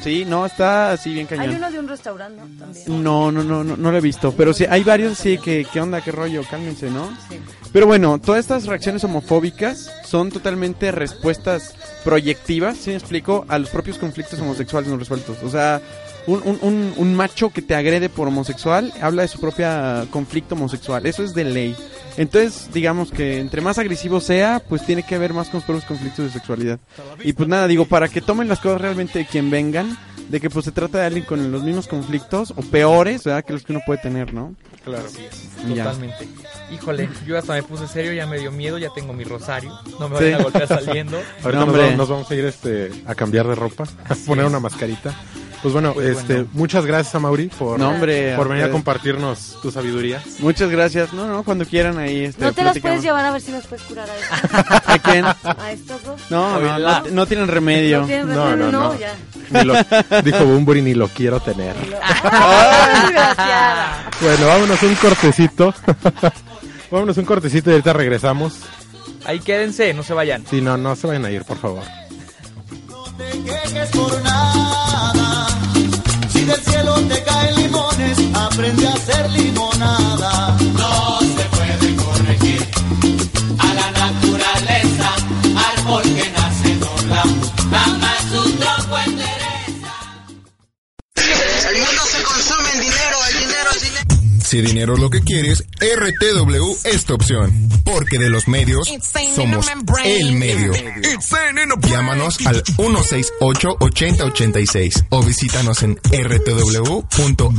[0.05, 1.57] Sí, no, está así bien Hay cañón.
[1.57, 2.59] uno de un restaurante, ¿no?
[2.59, 3.03] También.
[3.03, 4.33] No, no, no, no, no lo he visto.
[4.37, 6.01] Pero sí, hay varios, sí, que, ¿qué onda?
[6.03, 6.43] ¿Qué rollo?
[6.51, 7.09] Cálmense, ¿no?
[7.31, 7.37] Sí.
[7.73, 13.45] Pero bueno, todas estas reacciones homofóbicas son totalmente respuestas proyectivas, ¿sí me explico?
[13.49, 15.39] A los propios conflictos homosexuales no resueltos.
[15.45, 15.81] O sea,
[16.27, 20.57] un, un, un, un macho que te agrede por homosexual habla de su propia conflicto
[20.57, 21.07] homosexual.
[21.07, 21.77] Eso es de ley.
[22.17, 25.85] Entonces, digamos que entre más agresivo sea, pues tiene que haber más con sus propios
[25.85, 26.81] conflictos de sexualidad.
[27.23, 29.97] Y pues nada, digo, para que tomen las cosas realmente de quien vengan,
[30.31, 33.45] de que pues se trata de alguien con los mismos conflictos o peores, ¿verdad?
[33.45, 34.55] Que los que uno puede tener, ¿no?
[34.85, 35.05] Claro.
[35.75, 35.85] Ya.
[35.85, 36.29] Totalmente.
[36.73, 39.73] Híjole, yo hasta me puse serio, ya me dio miedo, ya tengo mi rosario.
[39.99, 40.25] No me Sí.
[40.25, 41.17] vayan a golpear saliendo.
[41.17, 41.83] Ahorita No, nos, hombre.
[41.83, 45.13] vamos, nos vamos a ir este, a cambiar de ropa, a poner una mascarita.
[45.63, 46.49] Pues bueno, Pues este, bueno.
[46.55, 50.23] muchas gracias a Mauri por, No, hombre, por venir a compartirnos tu sabiduría.
[50.39, 51.13] Muchas gracias.
[51.13, 52.25] No, no, cuando quieran ahí.
[52.25, 54.41] Este, No te las puedes llevar a ver si nos puedes curar a estos.
[54.87, 55.25] ¿A quién?
[55.27, 56.19] A estos dos.
[56.31, 58.01] No, no, no, no tienen remedio.
[58.01, 58.99] No tienen No, remedio, no, no, no.
[58.99, 59.15] ya.
[59.51, 59.75] Ni lo-
[60.23, 61.75] dijo Bumburi, ni lo quiero tener.
[63.03, 64.11] Desgraciada.
[64.21, 65.75] Bueno, vámonos un cortecito.
[66.91, 68.55] vámonos un cortecito y ahorita regresamos.
[69.27, 70.45] Ahí quédense, no se vayan.
[70.49, 71.83] Sí, no, no se vayan a ir, por favor.
[73.45, 74.40] quejes por nada.
[76.51, 80.59] Del cielo te caen limones, aprende a hacer limonada.
[80.73, 82.69] No se puede corregir
[83.57, 85.15] a la naturaleza,
[85.77, 87.23] árbol que nace dobla,
[87.71, 89.95] jamás su tronco endereza.
[91.69, 94.10] El mundo se consume en dinero, el dinero es dinero.
[94.51, 97.69] Si dinero es lo que quieres, RTW es tu opción.
[97.85, 98.93] Porque de los medios
[99.33, 99.69] somos
[100.05, 100.73] el medio.
[101.89, 107.55] Llámanos al 168-8086 o visítanos en rtw.mx.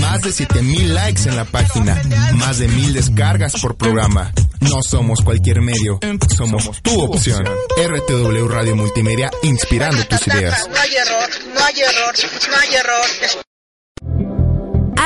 [0.00, 2.02] Más de 7000 likes en la página,
[2.36, 4.32] más de 1000 descargas por programa.
[4.60, 6.00] No somos cualquier medio,
[6.34, 7.44] somos tu opción.
[7.76, 10.66] RTW Radio Multimedia, inspirando tus ideas.
[10.66, 12.14] No hay error, no hay error,
[12.48, 13.04] no hay error.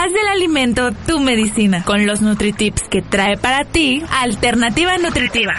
[0.03, 5.55] Haz del alimento tu medicina con los NutriTips que trae para ti Alternativa Nutritiva.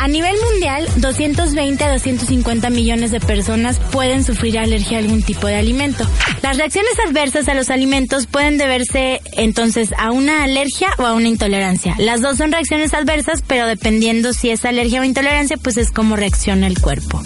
[0.00, 5.46] A nivel mundial, 220 a 250 millones de personas pueden sufrir alergia a algún tipo
[5.46, 6.04] de alimento.
[6.42, 11.28] Las reacciones adversas a los alimentos pueden deberse entonces a una alergia o a una
[11.28, 11.94] intolerancia.
[11.96, 16.16] Las dos son reacciones adversas, pero dependiendo si es alergia o intolerancia, pues es como
[16.16, 17.22] reacciona el cuerpo.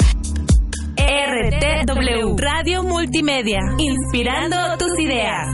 [1.53, 3.61] RTW Radio Multimedia.
[3.76, 5.46] Inspirando tus ideas.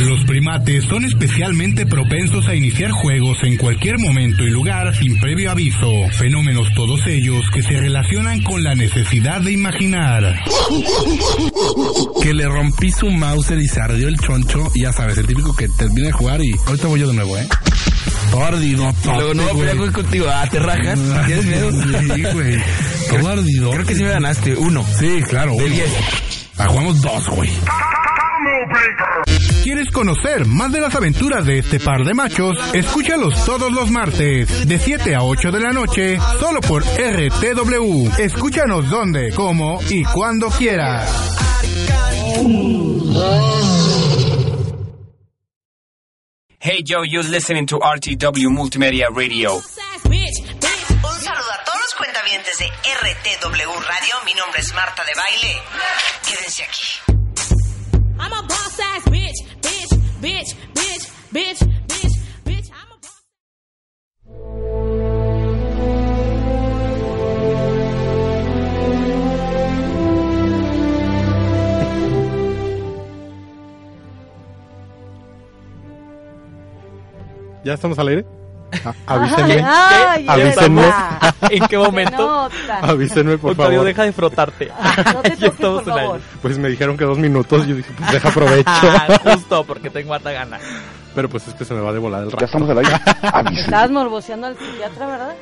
[0.00, 5.50] Los primates son especialmente propensos a iniciar juegos en cualquier momento y lugar sin previo
[5.50, 5.90] aviso.
[6.12, 10.38] Fenómenos todos ellos que se relacionan con la necesidad de imaginar.
[12.22, 14.70] Que le rompí su mouse y se ardió el choncho.
[14.74, 17.48] Ya sabes, el típico que termina de jugar y ahorita voy yo de nuevo, ¿eh?
[18.30, 19.14] Todo ardido, todo.
[19.14, 20.26] Luego no voy a pelear contigo.
[20.28, 20.98] Ah, te rajas.
[21.26, 21.70] ¿Tienes miedo?
[21.72, 22.62] Sí, güey.
[23.10, 23.70] Todo ardido.
[23.70, 24.54] Creo que sí me ganaste.
[24.56, 24.84] Uno.
[24.98, 25.52] Sí, claro.
[25.52, 25.74] De uno.
[25.74, 25.90] diez.
[26.58, 27.50] Ah, jugamos dos, güey.
[29.62, 32.56] ¿Quieres conocer más de las aventuras de este par de machos?
[32.72, 38.08] Escúchalos todos los martes, de 7 a 8 de la noche, solo por RTW.
[38.18, 41.10] Escúchanos donde, cómo y cuando quieras.
[46.66, 49.54] Hey Joe, you're listening to RTW Multimedia Radio.
[49.54, 54.14] Un saludo a todos los cuentavientes de RTW Radio.
[54.24, 55.62] Mi nombre es Marta de Baile.
[56.26, 56.82] Quédense aquí.
[58.18, 62.15] I'm a boss ass bitch, bitch, bitch, bitch, bitch, bitch, bitch.
[77.66, 78.24] ¿Ya estamos al aire?
[78.84, 79.54] Ah, avísenme.
[79.64, 80.82] Ay, ay, avísenme.
[81.50, 82.48] ¿En qué momento?
[82.80, 83.86] Avísenme, por Octavio, favor.
[83.86, 84.72] deja de frotarte.
[85.12, 86.20] No te toques, por favor.
[86.40, 87.66] Pues me dijeron que dos minutos.
[87.66, 88.70] Yo dije, pues deja aprovecho.
[89.24, 90.60] Justo, porque tengo harta gana.
[91.16, 92.40] Pero pues es que se me va de volar el rato.
[92.40, 92.90] Ya estamos al aire.
[93.60, 95.34] Estabas morboseando al psiquiatra, ¿verdad?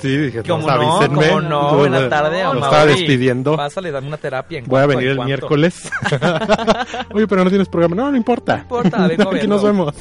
[0.00, 0.92] Sí, dije, ¿Cómo pues, no?
[0.96, 1.28] avísenme.
[1.28, 1.76] ¿Cómo no?
[1.76, 2.62] Buena lo- tarde, Lo Mauri.
[2.62, 3.56] estaba despidiendo.
[3.56, 4.60] Pásale, dame una terapia.
[4.60, 5.90] ¿en Voy a venir ¿En el miércoles.
[7.12, 7.96] Oye, pero no tienes programa.
[7.96, 8.54] No, no importa.
[8.56, 9.92] No importa, vengo Aquí nos vemos.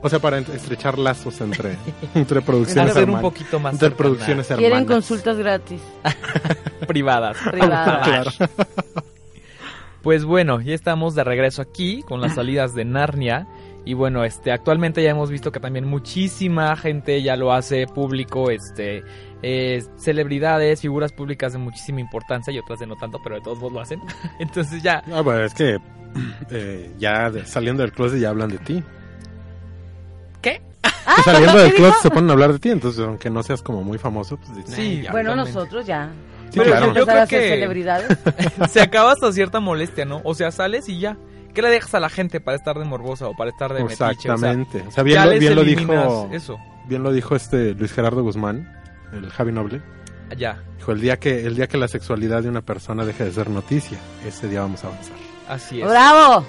[0.00, 1.76] O sea, para estrechar lazos entre,
[2.14, 4.86] entre producciones Hacer un poquito más Entre producciones Quieren hermanas.
[4.90, 5.80] consultas gratis.
[6.86, 7.36] Privadas.
[7.50, 8.08] Privadas.
[8.08, 8.30] Claro.
[10.04, 13.48] Pues bueno, ya estamos de regreso aquí con las salidas de Narnia.
[13.86, 18.50] Y bueno, este, actualmente ya hemos visto que también muchísima gente ya lo hace público,
[18.50, 19.02] este,
[19.42, 23.58] eh, celebridades, figuras públicas de muchísima importancia y otras de no tanto, pero de todos
[23.58, 24.00] modos lo hacen.
[24.38, 25.78] Entonces ya, Ah, bueno, es que
[26.50, 28.82] eh, ya de- saliendo del closet ya hablan de ti.
[30.40, 30.62] ¿Qué?
[30.82, 30.94] Pues
[31.24, 33.82] saliendo del ¿qué closet se ponen a hablar de ti, entonces aunque no seas como
[33.82, 35.58] muy famoso, pues dices, Sí, "Ay, ya, Bueno, actualmente".
[35.58, 36.10] nosotros ya.
[36.54, 36.94] Sí, Pero claro.
[36.94, 38.16] yo creo a que- celebridades.
[38.70, 40.20] se acaba hasta cierta molestia, ¿no?
[40.24, 41.16] O sea, sales y ya.
[41.52, 43.94] ¿Qué le dejas a la gente para estar de morbosa o para estar de metiche?
[43.94, 44.84] O sea, Exactamente.
[44.86, 48.22] O sea, bien, ya lo, bien lo dijo Eso, bien lo dijo este Luis Gerardo
[48.22, 48.72] Guzmán,
[49.12, 49.80] el Javi Noble.
[50.36, 50.60] ya.
[50.78, 53.50] Dijo, el día que el día que la sexualidad de una persona deje de ser
[53.50, 55.16] noticia, ese día vamos a avanzar.
[55.48, 55.88] Así es.
[55.88, 56.44] ¡Bravo!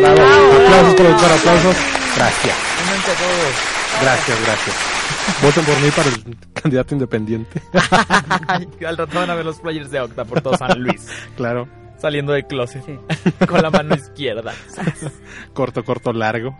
[0.00, 0.12] Bravo.
[0.20, 0.96] aplausos, bravo.
[0.96, 1.76] productor, aplausos.
[2.16, 2.56] Gracias.
[2.84, 4.02] Únanse a todos.
[4.02, 4.97] Gracias, gracias.
[5.42, 7.62] Voten por mí para el candidato independiente.
[8.86, 11.06] Al rato van a ver los flyers de Octa por todo San Luis.
[11.36, 11.68] claro.
[11.98, 12.84] Saliendo del closet.
[13.48, 14.54] Con la mano izquierda.
[15.52, 16.56] Corto, corto, largo.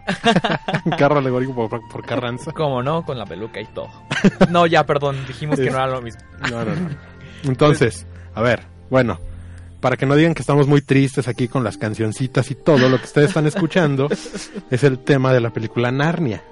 [0.98, 2.50] Carro alegórico por, por Carranza.
[2.50, 3.04] ¿Cómo no?
[3.04, 3.88] Con la peluca y todo.
[4.50, 5.24] No, ya, perdón.
[5.28, 6.20] Dijimos que no era lo mismo.
[6.50, 6.88] No, no, no.
[7.44, 8.04] Entonces,
[8.34, 9.20] a ver, bueno,
[9.80, 12.98] para que no digan que estamos muy tristes aquí con las cancioncitas y todo, lo
[12.98, 14.08] que ustedes están escuchando
[14.70, 16.42] es el tema de la película Narnia.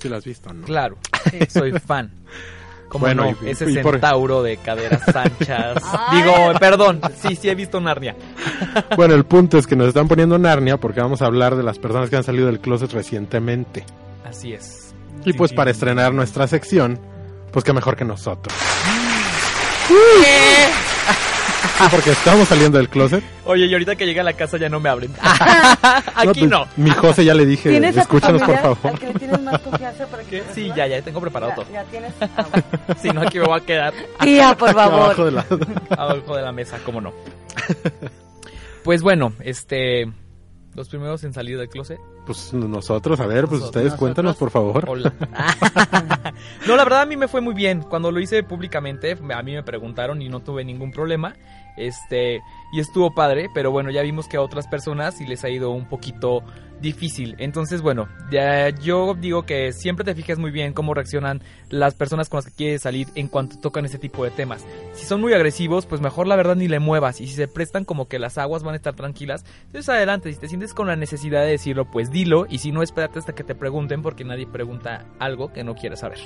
[0.00, 0.64] ¿Sí lo has visto, no?
[0.64, 0.96] Claro.
[1.48, 2.10] Soy fan.
[2.88, 5.82] Como Bueno, no, y- ese y por- centauro de caderas anchas.
[6.12, 8.16] Digo, perdón, sí, sí he visto Narnia.
[8.96, 11.78] Bueno, el punto es que nos están poniendo Narnia porque vamos a hablar de las
[11.78, 13.84] personas que han salido del closet recientemente.
[14.24, 14.94] Así es.
[15.24, 16.98] Y pues para estrenar nuestra sección,
[17.52, 18.54] pues qué mejor que nosotros.
[21.78, 23.22] Sí, porque estamos saliendo del closet.
[23.44, 25.12] Oye, y ahorita que llegue a la casa ya no me abren.
[26.18, 26.66] No, Aquí pues, no.
[26.76, 28.92] Mi José ya le dije, ¿Tienes a tu escúchanos por familiar favor.
[28.92, 31.56] al que le tienes más confianza para que te Sí, ya, ya tengo preparado Ya,
[31.56, 31.66] todo.
[31.72, 32.12] ya tienes.
[32.36, 32.66] Ah, bueno.
[33.00, 33.94] Si no, aquí me voy a quedar.
[34.20, 35.00] Tía, por favor.
[35.02, 35.46] Abajo de la-
[35.96, 37.12] Abajo de la mesa, cómo no.
[38.84, 40.10] Pues bueno, este.
[40.74, 41.98] Los primeros en salir del closet.
[42.28, 43.82] Pues nosotros, a ver, pues Nosotros.
[43.84, 44.84] ustedes cuéntanos por favor.
[44.86, 45.14] Hola.
[46.68, 47.80] no, la verdad a mí me fue muy bien.
[47.80, 51.34] Cuando lo hice públicamente, a mí me preguntaron y no tuve ningún problema.
[51.78, 55.48] Este, y estuvo padre, pero bueno, ya vimos que a otras personas sí les ha
[55.48, 56.42] ido un poquito
[56.80, 57.34] difícil.
[57.38, 62.28] Entonces, bueno, ya yo digo que siempre te fijes muy bien cómo reaccionan las personas
[62.28, 64.64] con las que quieres salir en cuanto tocan ese tipo de temas.
[64.92, 67.20] Si son muy agresivos, pues mejor la verdad ni le muevas.
[67.20, 70.32] Y si se prestan como que las aguas van a estar tranquilas, entonces adelante.
[70.32, 72.46] Si te sientes con la necesidad de decirlo, pues dilo.
[72.48, 76.00] Y si no, espérate hasta que te pregunten porque nadie pregunta algo que no quieres
[76.00, 76.18] saber.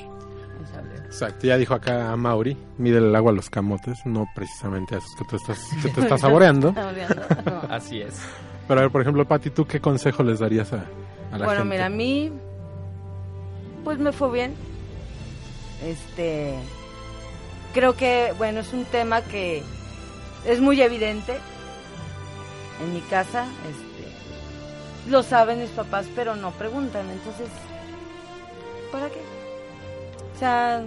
[1.05, 4.99] Exacto, ya dijo acá a Mauri, mide el agua a los camotes, no precisamente a
[4.99, 6.75] esos que tú estás, que tú estás saboreando.
[7.69, 8.15] Así es.
[8.69, 10.85] Pero a ver, por ejemplo, Pati, ¿tú qué consejo les darías a,
[11.33, 11.75] a la bueno, gente?
[11.75, 12.33] mira, a mí,
[13.85, 14.55] pues me fue bien.
[15.85, 16.55] Este,
[17.75, 19.63] creo que, bueno, es un tema que
[20.47, 21.35] es muy evidente
[22.83, 23.45] en mi casa.
[23.69, 27.09] Este, lo saben mis papás, pero no preguntan.
[27.11, 27.49] Entonces,
[28.93, 29.21] ¿para qué?
[30.43, 30.83] O sea,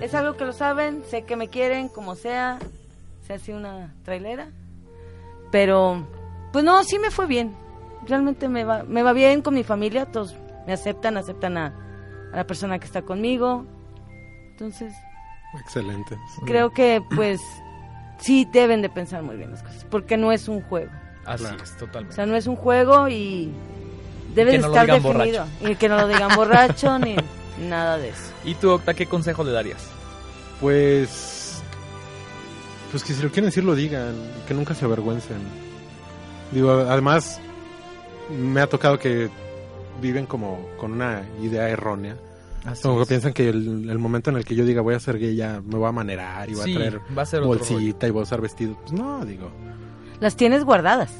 [0.00, 2.58] es algo que lo saben, sé que me quieren, como sea,
[3.26, 4.48] se hace una trailera.
[5.52, 6.06] Pero,
[6.50, 7.54] pues no, sí me fue bien.
[8.06, 10.34] Realmente me va, me va bien con mi familia, todos
[10.66, 11.74] me aceptan, aceptan a,
[12.32, 13.66] a la persona que está conmigo.
[14.52, 14.94] Entonces,
[15.60, 16.16] Excelente.
[16.46, 17.38] creo que pues
[18.18, 20.90] sí deben de pensar muy bien las cosas, porque no es un juego.
[21.26, 22.14] Así es, O totalmente.
[22.16, 23.52] sea, no es un juego y
[24.34, 25.44] debe no estar definido.
[25.44, 25.70] borracho.
[25.70, 27.14] Y que no lo digan borracho ni
[27.60, 28.32] nada de eso.
[28.44, 29.84] ¿Y tú, Octa, qué consejo le darías?
[30.60, 31.62] Pues.
[32.90, 34.14] Pues que si lo quieren decir, lo digan.
[34.46, 35.38] Que nunca se avergüencen.
[36.52, 37.40] Digo, además,
[38.30, 39.28] me ha tocado que
[40.00, 42.16] viven como con una idea errónea.
[42.64, 43.06] Así como es.
[43.06, 45.36] que piensan que el, el momento en el que yo diga voy a ser gay
[45.36, 48.10] ya me voy a manerar y voy Sí, a traer va a ser bolsita y
[48.10, 48.76] voy a usar vestido.
[48.80, 49.50] Pues no, digo.
[50.20, 51.12] Las tienes guardadas.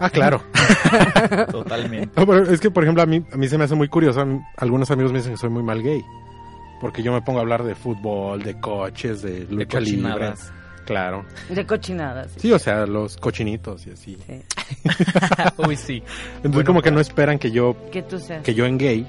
[0.00, 0.42] Ah, claro.
[1.50, 2.10] Totalmente.
[2.18, 4.24] No, pero es que, por ejemplo, a mí, a mí se me hace muy curioso.
[4.24, 6.02] mí- Algunos amigos me dicen que soy muy mal gay.
[6.80, 10.02] Porque yo me pongo a hablar de fútbol, de coches, de lucha libre.
[10.12, 10.52] cochinadas.
[10.86, 11.24] Claro.
[11.50, 12.32] De cochinadas.
[12.36, 14.16] Sí, o sea, los cochinitos y así.
[15.58, 16.02] Uy, sí.
[16.36, 18.42] Entonces Bueno, como que no esperan que yo Que tú seas.
[18.42, 19.06] que yo en gay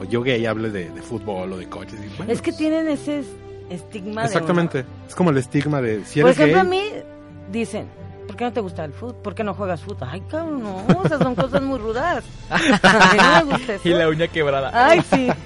[0.00, 1.94] o yo gay hable de, de fútbol o de coches.
[1.98, 3.26] Y, bueno, Es que tienen ese es-
[3.70, 4.84] estigma de exactamente.
[5.08, 6.82] Es como el estigma de si Por eres ejemplo, a mí
[7.50, 7.86] dicen,
[8.26, 9.16] ¿por qué no te gusta el fútbol?
[9.22, 10.08] ¿Por qué no juegas fútbol?
[10.10, 12.24] Ay, cabrón, no, o sea, son cosas muy rudas.
[12.50, 13.88] No me gusta eso.
[13.88, 14.70] Y la uña quebrada.
[14.72, 15.28] Ay, sí.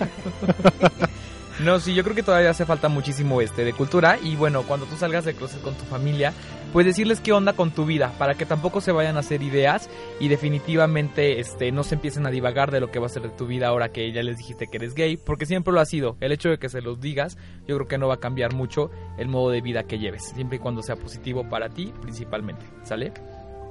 [1.60, 4.86] No, sí, yo creo que todavía hace falta muchísimo este de cultura y bueno, cuando
[4.86, 6.32] tú salgas de closet con tu familia,
[6.72, 9.88] pues decirles qué onda con tu vida, para que tampoco se vayan a hacer ideas
[10.20, 13.30] y definitivamente este no se empiecen a divagar de lo que va a ser de
[13.30, 16.16] tu vida ahora que ya les dijiste que eres gay, porque siempre lo ha sido.
[16.20, 18.90] El hecho de que se los digas, yo creo que no va a cambiar mucho
[19.18, 23.12] el modo de vida que lleves, siempre y cuando sea positivo para ti principalmente, ¿sale?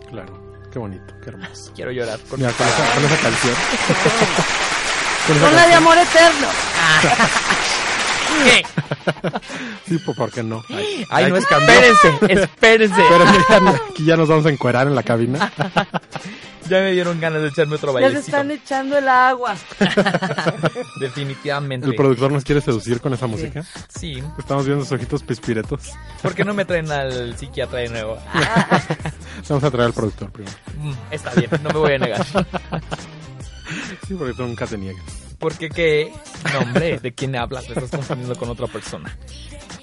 [0.09, 0.47] Claro.
[0.71, 1.71] Qué bonito, qué hermoso.
[1.73, 3.55] Quiero llorar con, Mira, con, esa, con esa canción.
[5.27, 6.47] Con esa Con la de amor eterno.
[8.43, 8.63] ¿Qué?
[9.87, 10.63] Sí, pues, ¿por qué no?
[10.69, 11.69] Ay, Ay, no, cambió.
[11.73, 12.07] espérense,
[12.41, 13.01] espérense.
[13.01, 15.51] Espérense, ya no- aquí ya nos vamos a encuerar en la cabina.
[16.69, 18.25] Ya me dieron ganas de echarme otro Ya se bailecito.
[18.37, 19.55] están echando el agua.
[20.99, 21.87] Definitivamente.
[21.87, 23.63] ¿El productor nos quiere seducir con esa música?
[23.87, 24.21] Sí.
[24.37, 25.93] Estamos viendo sus ojitos pispiretos.
[26.21, 28.17] ¿Por qué no me traen al psiquiatra de nuevo?
[29.47, 30.57] Vamos a traer al productor primero.
[30.77, 32.25] Mm, Está bien, no me voy a negar.
[34.07, 35.03] Sí, porque tú nunca te niegas.
[35.39, 36.11] Porque qué,
[36.51, 37.67] no hombre, ¿de quién hablas?
[37.69, 39.15] Me estás confundiendo con otra persona.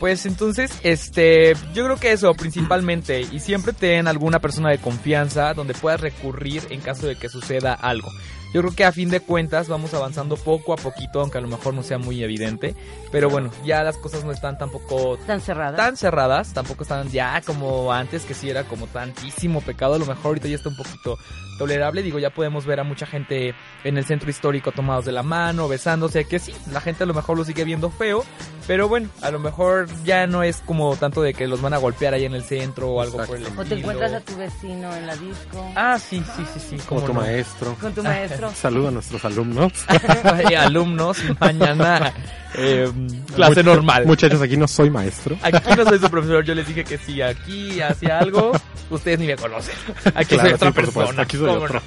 [0.01, 5.55] Pues entonces, este, yo creo que eso principalmente y siempre ten alguna persona de confianza
[5.55, 8.11] donde puedas recurrir en caso de que suceda algo.
[8.55, 11.48] Yo creo que a fin de cuentas vamos avanzando poco a poquito, aunque a lo
[11.48, 12.74] mejor no sea muy evidente,
[13.12, 15.76] pero bueno, ya las cosas no están tampoco Tan cerradas.
[15.76, 20.07] tan cerradas, tampoco están ya como antes que sí era como tantísimo pecado, a lo
[20.07, 21.18] mejor ahorita ya está un poquito
[21.59, 25.22] tolerable, digo, ya podemos ver a mucha gente en el centro histórico tomados de la
[25.24, 28.24] mano, besándose, que sí, la gente a lo mejor lo sigue viendo feo,
[28.66, 31.78] pero bueno, a lo mejor ya no es como tanto de que los van a
[31.78, 33.76] golpear ahí en el centro o algo por el O te estilo.
[33.80, 35.72] encuentras a tu vecino en la disco.
[35.76, 36.76] Ah, sí, sí, sí, sí.
[36.88, 37.20] Como tu no.
[37.20, 37.74] maestro.
[37.80, 38.43] Con tu maestro.
[38.53, 39.72] Saluda a nuestros alumnos.
[40.24, 42.12] Ay, alumnos, mañana
[42.55, 42.90] eh,
[43.34, 44.07] clase Mucha- normal.
[44.07, 45.36] Muchachos, aquí no soy maestro.
[45.42, 48.53] Aquí no soy su profesor, yo les dije que si aquí hacía algo,
[48.90, 49.74] ustedes ni me conocen.
[50.14, 51.22] Aquí Claro, soy otra sí, persona.
[51.22, 51.74] aquí soy ¿cómo otro.
[51.80, 51.82] no?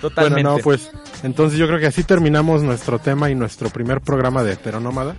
[0.00, 0.42] Totalmente.
[0.42, 0.90] Bueno, no, pues
[1.22, 5.14] entonces yo creo que así terminamos nuestro tema y nuestro primer programa de Heteronómada.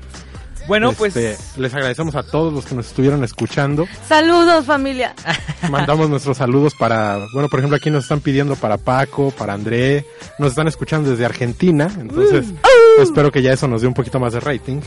[0.67, 3.87] Bueno, pues- Este, les agradecemos a todos los que nos estuvieron escuchando.
[4.07, 5.13] Saludos, familia.
[5.69, 10.05] Mandamos nuestros saludos para, bueno, por ejemplo, aquí nos están pidiendo para Paco, para André,
[10.39, 12.45] nos están escuchando desde Argentina, entonces
[12.99, 14.81] espero que ya eso nos dé un poquito más de rating.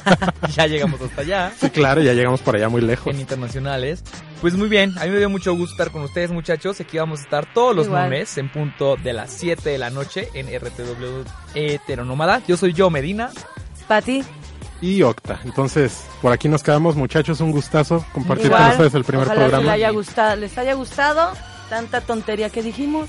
[0.54, 1.52] ya llegamos hasta allá.
[1.58, 3.12] Sí, claro, ya llegamos por allá muy lejos.
[3.14, 4.02] En internacionales.
[4.40, 6.80] Pues muy bien, a mí me dio mucho gusto estar con ustedes, muchachos.
[6.80, 8.04] Aquí vamos a estar todos los Igual.
[8.10, 11.24] lunes en punto de las 7 de la noche en RTW
[11.54, 12.42] Heteronómada.
[12.48, 13.30] Yo soy yo, Medina.
[13.86, 14.22] Pati.
[14.80, 15.40] Y Octa.
[15.44, 17.40] Entonces, por aquí nos quedamos, muchachos.
[17.40, 19.62] Un gustazo compartir Igual, con ustedes el primer ojalá programa.
[19.64, 21.32] les haya gustado, les haya gustado
[21.68, 23.08] tanta tontería que dijimos,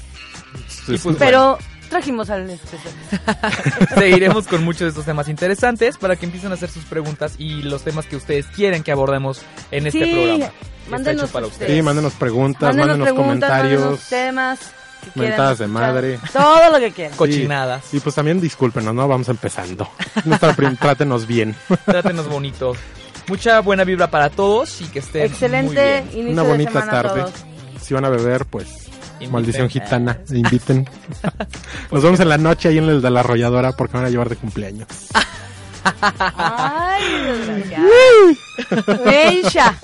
[0.85, 1.09] Sí, sí.
[1.17, 1.57] pero
[1.89, 2.93] trajimos al especial.
[3.97, 7.63] Seguiremos con muchos de estos temas interesantes para que empiecen a hacer sus preguntas y
[7.63, 9.41] los temas que ustedes quieren que abordemos
[9.71, 10.51] en este Sí, programa.
[10.89, 11.71] mándenos hecho para ustedes.
[11.73, 13.81] Sí, mándenos preguntas, Mándenos mándenos, preguntas, comentarios.
[13.81, 14.59] mándenos temas.
[15.01, 16.19] Que Mentadas de madre.
[16.31, 17.17] Todo lo que quieran.
[17.17, 17.93] Cochinadas.
[17.93, 19.07] Y, y pues también discúlpenos, ¿no?
[19.07, 19.89] Vamos empezando.
[20.79, 21.55] Trátenos bien.
[21.85, 22.73] Trátenos bonito.
[23.27, 26.25] Mucha buena vibra para todos y que estén Excelente muy bien.
[26.27, 27.21] inicio Una de bonita a tarde.
[27.21, 27.33] todos.
[27.81, 28.67] Si van a beber, pues
[29.13, 29.31] Inviten.
[29.31, 30.89] maldición gitana, inviten.
[31.91, 34.09] Nos vemos en la noche ahí en el de la arrolladora porque me van a
[34.11, 34.87] llevar de cumpleaños.
[36.37, 37.03] Ay.
[39.05, 39.73] Geisha.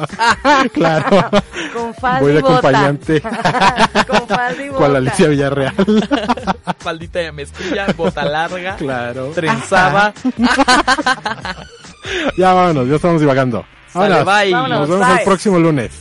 [0.74, 1.30] Claro.
[1.74, 2.54] Con falda Voy y de bota.
[2.58, 3.22] acompañante.
[4.08, 4.98] Con falda y Cual bota.
[4.98, 5.74] Alicia Villarreal.
[6.80, 9.32] Faldita de mezclilla, bota larga, Claro.
[9.34, 10.14] trenzada.
[12.38, 13.66] Ya vámonos, ya estamos divagando.
[13.92, 14.26] Sale, Vámonos.
[14.42, 14.52] bye.
[14.52, 15.18] Nos Vámonos, vemos bye.
[15.18, 15.92] el próximo lunes.